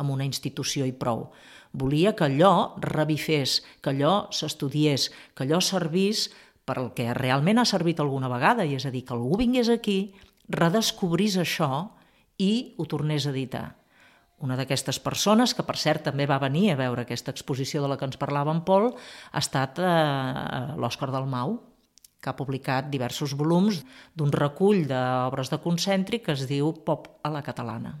amb 0.00 0.14
una 0.14 0.24
institució 0.24 0.86
i 0.88 0.94
prou. 0.96 1.26
Volia 1.76 2.14
que 2.16 2.24
allò 2.24 2.78
revifés, 2.80 3.60
que 3.84 3.92
allò 3.92 4.30
s'estudiés, 4.32 5.10
que 5.36 5.44
allò 5.44 5.60
servís 5.60 6.30
per 6.64 6.78
al 6.80 6.92
que 6.96 7.10
realment 7.12 7.60
ha 7.60 7.66
servit 7.68 8.00
alguna 8.00 8.30
vegada, 8.32 8.64
i 8.64 8.78
és 8.78 8.86
a 8.88 8.92
dir, 8.94 9.02
que 9.04 9.12
algú 9.12 9.36
vingués 9.36 9.68
aquí, 9.68 10.14
redescobrís 10.48 11.36
això 11.36 11.92
i 12.40 12.72
ho 12.78 12.86
tornés 12.88 13.26
a 13.26 13.34
editar. 13.34 13.66
Una 14.42 14.56
d'aquestes 14.56 14.96
persones, 14.98 15.52
que 15.52 15.66
per 15.66 15.76
cert 15.76 16.06
també 16.08 16.24
va 16.26 16.40
venir 16.40 16.70
a 16.72 16.78
veure 16.80 17.04
aquesta 17.04 17.30
exposició 17.30 17.84
de 17.84 17.92
la 17.92 17.98
que 18.00 18.08
ens 18.08 18.16
parlava 18.16 18.54
en 18.54 18.64
Pol, 18.64 18.88
ha 19.30 19.44
estat 19.44 19.76
eh, 19.78 20.72
l'Òscar 20.80 21.12
Mau, 21.28 21.60
que 22.22 22.30
ha 22.30 22.38
publicat 22.38 22.88
diversos 22.92 23.34
volums 23.34 23.82
d'un 24.14 24.30
recull 24.30 24.86
d'obres 24.86 25.50
de 25.50 25.58
concèntric 25.66 26.28
que 26.28 26.38
es 26.38 26.46
diu 26.46 26.72
Pop 26.86 27.10
a 27.26 27.34
la 27.34 27.42
catalana. 27.42 27.98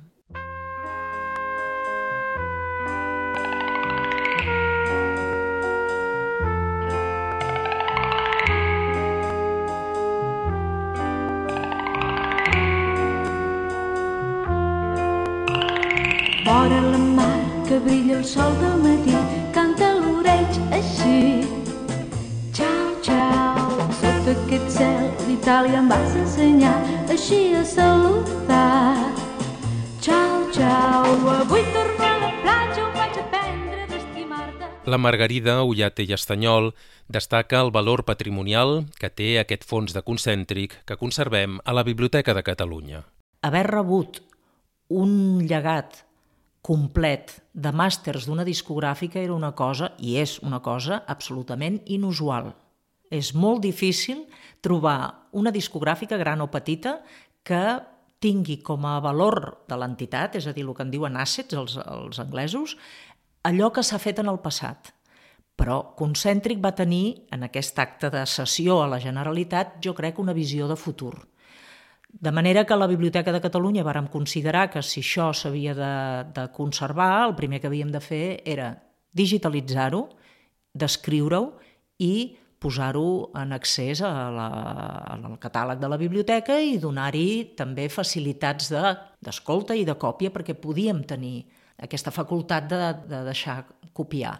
Vora 16.46 16.80
la 16.80 16.98
mar 16.98 17.38
que 17.66 17.78
brilla 17.78 18.18
el 18.18 18.24
sol 18.24 18.52
del 18.60 18.82
matí, 18.86 19.41
cel 25.32 25.38
d'Itàlia 25.38 25.78
em 25.78 25.88
vas 25.88 26.14
ensenyar 26.16 26.74
així 27.08 27.54
a 27.54 27.64
saludar. 27.64 28.96
Ciao, 30.00 30.50
ciao, 30.52 31.04
avui 31.30 31.62
torno 31.72 32.04
a 32.04 32.18
la 32.18 32.30
platja, 32.42 32.84
ho 32.84 32.92
vaig 32.92 33.18
aprendre 33.18 33.86
d'estimar-te. 33.88 34.68
La 34.84 34.98
Margarida 34.98 35.62
Ullate 35.62 36.02
i 36.02 36.12
Estanyol 36.12 36.74
destaca 37.08 37.60
el 37.60 37.70
valor 37.70 38.04
patrimonial 38.04 38.84
que 38.98 39.08
té 39.10 39.38
aquest 39.38 39.64
fons 39.64 39.92
de 39.92 40.02
concèntric 40.02 40.82
que 40.84 40.96
conservem 40.96 41.60
a 41.64 41.72
la 41.72 41.84
Biblioteca 41.84 42.34
de 42.34 42.42
Catalunya. 42.42 43.04
Haver 43.42 43.66
rebut 43.66 44.22
un 44.88 45.46
llegat 45.46 46.04
complet 46.62 47.40
de 47.54 47.72
màsters 47.72 48.26
d'una 48.26 48.44
discogràfica 48.44 49.18
era 49.18 49.34
una 49.34 49.52
cosa, 49.52 49.94
i 49.98 50.18
és 50.18 50.38
una 50.42 50.60
cosa, 50.60 51.02
absolutament 51.06 51.80
inusual. 51.86 52.52
És 53.10 53.34
molt 53.34 53.62
difícil 53.62 54.26
trobar 54.62 55.21
una 55.32 55.52
discogràfica 55.54 56.18
gran 56.20 56.40
o 56.44 56.50
petita 56.52 57.00
que 57.42 57.62
tingui 58.22 58.60
com 58.62 58.84
a 58.86 59.00
valor 59.02 59.64
de 59.68 59.76
l'entitat, 59.78 60.36
és 60.38 60.46
a 60.46 60.54
dir, 60.54 60.64
el 60.64 60.74
que 60.76 60.84
en 60.86 60.92
diuen 60.92 61.18
assets 61.18 61.58
els, 61.58 61.76
els 61.82 62.20
anglesos, 62.22 62.76
allò 63.42 63.72
que 63.74 63.82
s'ha 63.82 63.98
fet 63.98 64.22
en 64.22 64.30
el 64.30 64.38
passat. 64.44 64.92
Però 65.58 65.94
Concèntric 65.98 66.62
va 66.62 66.72
tenir, 66.78 67.26
en 67.34 67.42
aquest 67.48 67.78
acte 67.82 68.10
de 68.14 68.22
sessió 68.30 68.80
a 68.82 68.88
la 68.88 69.00
Generalitat, 69.02 69.76
jo 69.84 69.94
crec, 69.98 70.22
una 70.22 70.36
visió 70.36 70.68
de 70.70 70.78
futur. 70.78 71.14
De 72.12 72.30
manera 72.30 72.64
que 72.68 72.76
la 72.76 72.86
Biblioteca 72.86 73.32
de 73.32 73.40
Catalunya 73.40 73.84
vàrem 73.84 74.06
considerar 74.12 74.68
que 74.70 74.82
si 74.84 75.00
això 75.00 75.30
s'havia 75.32 75.74
de, 75.74 75.92
de 76.36 76.46
conservar, 76.52 77.24
el 77.26 77.34
primer 77.34 77.60
que 77.60 77.70
havíem 77.70 77.90
de 77.92 78.02
fer 78.04 78.42
era 78.44 78.74
digitalitzar-ho, 79.16 80.06
descriure-ho 80.72 81.56
i 81.98 82.36
posar-ho 82.62 83.32
en 83.38 83.52
accés 83.56 84.00
a 84.06 84.12
la, 84.30 84.48
al 85.14 85.38
catàleg 85.42 85.80
de 85.82 85.90
la 85.90 85.98
biblioteca 85.98 86.60
i 86.62 86.78
donar-hi 86.82 87.54
també 87.58 87.88
facilitats 87.90 88.70
d'escolta 88.72 89.74
de, 89.74 89.82
i 89.82 89.88
de 89.88 89.96
còpia 89.98 90.30
perquè 90.34 90.54
podíem 90.54 91.02
tenir 91.08 91.42
aquesta 91.82 92.12
facultat 92.14 92.68
de, 92.70 92.82
de 93.10 93.24
deixar 93.26 93.64
copiar. 93.92 94.36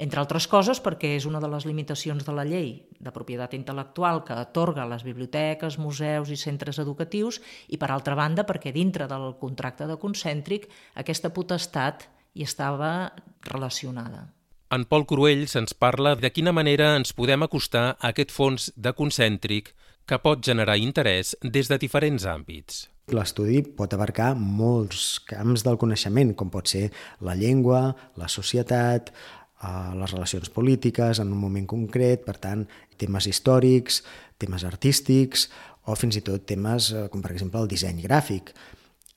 Entre 0.00 0.16
altres 0.16 0.46
coses 0.48 0.80
perquè 0.80 1.12
és 1.18 1.26
una 1.28 1.42
de 1.44 1.48
les 1.52 1.66
limitacions 1.68 2.24
de 2.24 2.32
la 2.32 2.46
llei 2.48 2.70
de 3.04 3.12
propietat 3.12 3.52
intel·lectual 3.58 4.22
que 4.24 4.32
atorga 4.32 4.86
a 4.86 4.88
les 4.88 5.04
biblioteques, 5.04 5.76
museus 5.78 6.32
i 6.32 6.40
centres 6.40 6.80
educatius 6.80 7.38
i 7.68 7.76
per 7.76 7.92
altra 7.92 8.16
banda 8.16 8.46
perquè 8.48 8.72
dintre 8.72 9.06
del 9.10 9.34
contracte 9.38 9.86
de 9.86 10.00
concèntric 10.00 10.70
aquesta 11.04 11.30
potestat 11.36 12.08
hi 12.32 12.48
estava 12.48 13.12
relacionada. 13.44 14.30
En 14.70 14.84
Pol 14.86 15.02
Cruells 15.02 15.56
ens 15.58 15.72
parla 15.74 16.12
de 16.14 16.28
quina 16.30 16.52
manera 16.54 16.92
ens 16.94 17.10
podem 17.18 17.42
acostar 17.42 17.96
a 17.96 18.12
aquest 18.12 18.30
fons 18.30 18.68
de 18.78 18.92
concèntric 18.94 19.72
que 20.06 20.18
pot 20.22 20.44
generar 20.46 20.76
interès 20.78 21.32
des 21.42 21.66
de 21.66 21.78
diferents 21.82 22.22
àmbits. 22.30 22.84
L'estudi 23.10 23.64
pot 23.64 23.90
abarcar 23.96 24.28
molts 24.38 25.18
camps 25.26 25.66
del 25.66 25.80
coneixement, 25.82 26.30
com 26.38 26.54
pot 26.54 26.70
ser 26.70 26.84
la 27.26 27.34
llengua, 27.34 27.96
la 28.14 28.30
societat, 28.30 29.10
a 29.58 29.90
les 29.98 30.14
relacions 30.14 30.54
polítiques 30.54 31.18
en 31.18 31.34
un 31.34 31.42
moment 31.42 31.66
concret, 31.66 32.22
per 32.22 32.38
tant, 32.38 32.62
temes 32.94 33.26
històrics, 33.26 34.04
temes 34.38 34.62
artístics 34.70 35.48
o 35.90 35.98
fins 35.98 36.22
i 36.22 36.22
tot 36.22 36.46
temes 36.46 36.92
eh, 36.94 37.08
com 37.10 37.26
per 37.26 37.34
exemple 37.34 37.58
el 37.58 37.74
disseny 37.74 38.06
gràfic. 38.06 38.54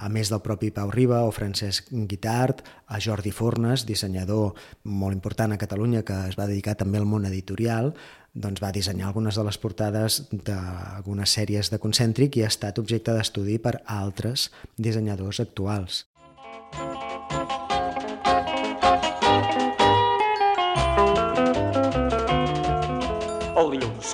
A 0.04 0.10
més 0.12 0.28
del 0.28 0.42
propi 0.44 0.68
Pau 0.76 0.89
Riba 0.92 1.22
o 1.24 1.32
Francesc 1.32 1.88
Guitart, 2.12 2.60
a 2.92 3.00
Jordi 3.00 3.32
Fornes, 3.32 3.86
dissenyador 3.88 4.52
molt 4.84 5.16
important 5.16 5.56
a 5.56 5.60
Catalunya 5.62 6.04
que 6.04 6.18
es 6.28 6.36
va 6.36 6.50
dedicar 6.50 6.76
també 6.76 7.00
al 7.00 7.08
món 7.08 7.24
editorial, 7.30 7.94
doncs 8.36 8.60
va 8.60 8.74
dissenyar 8.76 9.08
algunes 9.08 9.39
de 9.39 9.48
les 9.48 9.60
portades 9.63 10.24
d'algunes 10.34 11.38
sèries 11.39 11.72
de 11.72 11.80
Concèntric 11.80 12.36
i 12.36 12.44
ha 12.44 12.52
estat 12.52 12.82
objecte 12.84 13.16
d'estudi 13.16 13.60
per 13.63 13.78
altres 13.88 14.50
dissenyadors 14.76 15.39
actuals. 15.46 16.04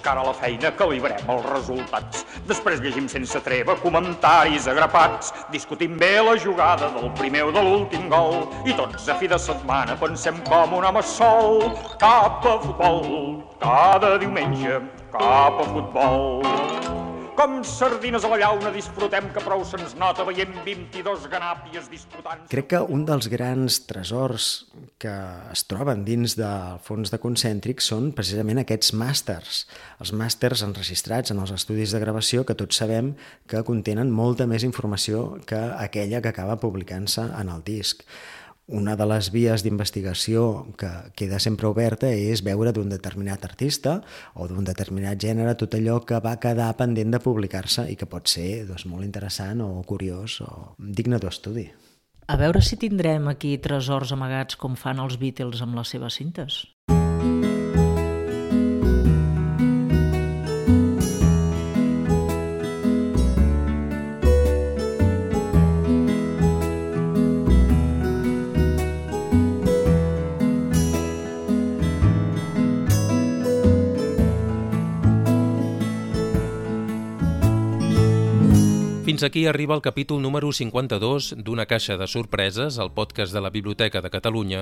Cara 0.09 0.21
a 0.21 0.25
la 0.25 0.33
feina 0.33 0.71
calibrem 0.73 1.27
els 1.29 1.43
resultats. 1.51 2.23
Després 2.49 2.81
llegim 2.81 3.09
sense 3.11 3.41
treva 3.45 3.75
comentaris 3.83 4.65
agrapats, 4.71 5.29
discutim 5.53 5.99
bé 6.01 6.15
la 6.25 6.33
jugada 6.45 6.89
del 6.95 7.11
primer 7.19 7.43
o 7.49 7.51
de 7.53 7.61
l'últim 7.65 8.07
gol 8.09 8.47
i 8.65 8.73
tots 8.79 9.05
a 9.09 9.19
fi 9.19 9.29
de 9.29 9.37
setmana 9.37 9.97
pensem 10.01 10.41
com 10.49 10.73
un 10.79 10.87
home 10.89 11.03
sol. 11.05 11.61
Cap 12.01 12.41
a 12.41 12.55
futbol, 12.65 13.43
cada 13.61 14.17
diumenge, 14.23 14.81
cap 15.13 15.61
a 15.61 15.69
futbol. 15.75 17.08
Com 17.39 17.61
sardines 17.63 18.25
a 18.27 18.29
la 18.33 18.35
llauna 18.41 18.67
disfrutem 18.75 19.29
que 19.31 19.39
prou 19.39 19.61
se'ns 19.63 19.93
nota 19.95 20.25
veient 20.27 20.57
22 20.65 21.29
ganàpies 21.31 21.85
disputant... 21.87 22.41
Crec 22.51 22.65
que 22.73 22.81
un 22.83 23.05
dels 23.07 23.29
grans 23.31 23.77
tresors 23.87 24.47
que 24.99 25.13
es 25.53 25.63
troben 25.71 26.01
dins 26.03 26.35
del 26.35 26.81
fons 26.83 27.13
de 27.13 27.19
concèntric 27.23 27.79
són 27.79 28.09
precisament 28.17 28.59
aquests 28.59 28.91
màsters. 28.91 29.61
Els 30.03 30.11
màsters 30.11 30.65
enregistrats 30.67 31.31
en 31.31 31.39
els 31.39 31.55
estudis 31.55 31.95
de 31.95 32.03
gravació 32.03 32.43
que 32.43 32.57
tots 32.59 32.81
sabem 32.83 33.13
que 33.47 33.63
contenen 33.63 34.11
molta 34.11 34.43
més 34.43 34.67
informació 34.67 35.37
que 35.47 35.61
aquella 35.87 36.19
que 36.19 36.33
acaba 36.35 36.59
publicant-se 36.59 37.23
en 37.39 37.55
el 37.55 37.63
disc 37.63 38.03
una 38.69 38.95
de 38.95 39.05
les 39.09 39.31
vies 39.33 39.63
d'investigació 39.65 40.43
que 40.77 40.89
queda 41.17 41.39
sempre 41.41 41.67
oberta 41.69 42.09
és 42.13 42.43
veure 42.45 42.71
d'un 42.75 42.89
determinat 42.91 43.45
artista 43.47 43.99
o 44.35 44.47
d'un 44.47 44.67
determinat 44.67 45.19
gènere 45.21 45.55
tot 45.57 45.73
allò 45.77 45.99
que 46.05 46.21
va 46.21 46.37
quedar 46.41 46.71
pendent 46.77 47.15
de 47.15 47.21
publicar-se 47.23 47.87
i 47.89 47.97
que 47.97 48.09
pot 48.09 48.29
ser 48.29 48.65
doncs, 48.69 48.85
molt 48.85 49.07
interessant 49.07 49.63
o 49.65 49.71
curiós 49.89 50.39
o 50.45 50.51
digne 50.77 51.17
d'estudi. 51.19 51.69
A 52.29 52.35
veure 52.37 52.61
si 52.61 52.77
tindrem 52.77 53.25
aquí 53.31 53.55
tresors 53.57 54.13
amagats 54.13 54.55
com 54.55 54.75
fan 54.77 55.01
els 55.01 55.17
Beatles 55.17 55.63
amb 55.65 55.79
les 55.79 55.95
seves 55.95 56.19
cintes. 56.21 56.61
Fins 79.19 79.27
aquí 79.27 79.47
arriba 79.47 79.75
el 79.75 79.81
capítol 79.81 80.21
número 80.21 80.47
52 80.53 81.33
d'Una 81.43 81.65
caixa 81.67 81.97
de 81.99 82.05
sorpreses, 82.07 82.77
el 82.79 82.93
podcast 82.95 83.35
de 83.35 83.41
la 83.43 83.49
Biblioteca 83.51 83.99
de 83.99 84.09
Catalunya, 84.13 84.61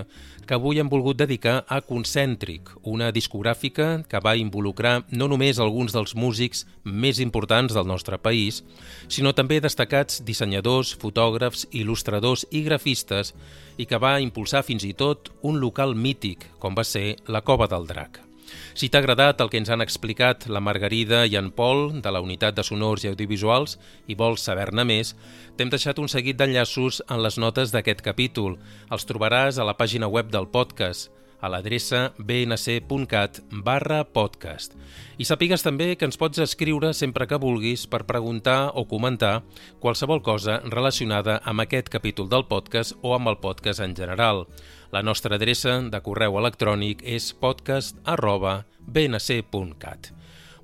que 0.50 0.58
avui 0.58 0.82
hem 0.82 0.90
volgut 0.90 1.20
dedicar 1.20 1.60
a 1.70 1.78
Concèntric, 1.86 2.72
una 2.82 3.12
discogràfica 3.14 4.02
que 4.10 4.24
va 4.26 4.34
involucrar 4.34 5.04
no 5.14 5.30
només 5.30 5.62
alguns 5.62 5.94
dels 5.94 6.16
músics 6.18 6.66
més 6.82 7.22
importants 7.22 7.78
del 7.78 7.86
nostre 7.86 8.18
país, 8.18 8.64
sinó 9.08 9.38
també 9.38 9.62
destacats 9.62 10.24
dissenyadors, 10.26 10.98
fotògrafs, 10.98 11.68
il·lustradors 11.70 12.48
i 12.50 12.66
grafistes 12.66 13.36
i 13.78 13.86
que 13.86 14.02
va 14.02 14.18
impulsar 14.26 14.66
fins 14.66 14.90
i 14.90 14.96
tot 14.98 15.36
un 15.44 15.62
local 15.62 15.94
mític, 15.94 16.50
com 16.58 16.74
va 16.74 16.82
ser 16.82 17.12
la 17.30 17.46
Cova 17.46 17.70
del 17.70 17.86
Drac. 17.86 18.27
Si 18.74 18.90
t'ha 18.90 19.02
agradat 19.04 19.42
el 19.44 19.52
que 19.52 19.60
ens 19.62 19.72
han 19.74 19.84
explicat 19.84 20.48
la 20.48 20.64
Margarida 20.64 21.26
i 21.26 21.36
en 21.40 21.52
Pol 21.52 22.00
de 22.02 22.14
la 22.14 22.22
Unitat 22.24 22.56
de 22.56 22.64
Sonors 22.64 23.04
i 23.04 23.12
Audiovisuals 23.12 23.78
i 24.08 24.16
vols 24.16 24.46
saber-ne 24.48 24.88
més, 24.88 25.16
t'hem 25.58 25.74
deixat 25.74 26.00
un 26.00 26.08
seguit 26.12 26.38
d'enllaços 26.40 27.02
en 27.10 27.22
les 27.26 27.38
notes 27.42 27.76
d'aquest 27.76 28.06
capítol. 28.06 28.58
Els 28.92 29.10
trobaràs 29.10 29.60
a 29.60 29.68
la 29.68 29.78
pàgina 29.78 30.08
web 30.08 30.32
del 30.32 30.48
podcast 30.48 31.17
a 31.40 31.50
l'adreça 31.50 32.14
bnc.cat 32.18 33.42
barra 33.64 34.04
podcast. 34.04 34.74
I 35.18 35.26
sàpigues 35.28 35.64
també 35.66 35.94
que 35.96 36.08
ens 36.08 36.18
pots 36.18 36.42
escriure 36.44 36.94
sempre 36.98 37.28
que 37.28 37.40
vulguis 37.42 37.86
per 37.90 38.06
preguntar 38.10 38.72
o 38.74 38.88
comentar 38.88 39.44
qualsevol 39.84 40.24
cosa 40.26 40.60
relacionada 40.66 41.40
amb 41.44 41.66
aquest 41.66 41.92
capítol 41.94 42.30
del 42.30 42.48
podcast 42.50 42.98
o 43.02 43.14
amb 43.16 43.30
el 43.34 43.40
podcast 43.44 43.84
en 43.86 43.96
general. 43.96 44.46
La 44.92 45.04
nostra 45.04 45.36
adreça 45.36 45.80
de 45.84 46.02
correu 46.02 46.40
electrònic 46.40 47.04
és 47.04 47.34
podcast 47.34 47.98
arroba 48.06 48.64
bnc.cat. 48.88 50.14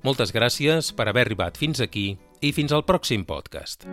Moltes 0.04 0.34
gràcies 0.36 0.92
per 0.92 1.08
haver 1.08 1.28
arribat 1.28 1.56
fins 1.60 1.80
aquí 1.80 2.14
i 2.44 2.52
fins 2.52 2.72
al 2.72 2.84
pròxim 2.84 3.24
podcast. 3.24 3.88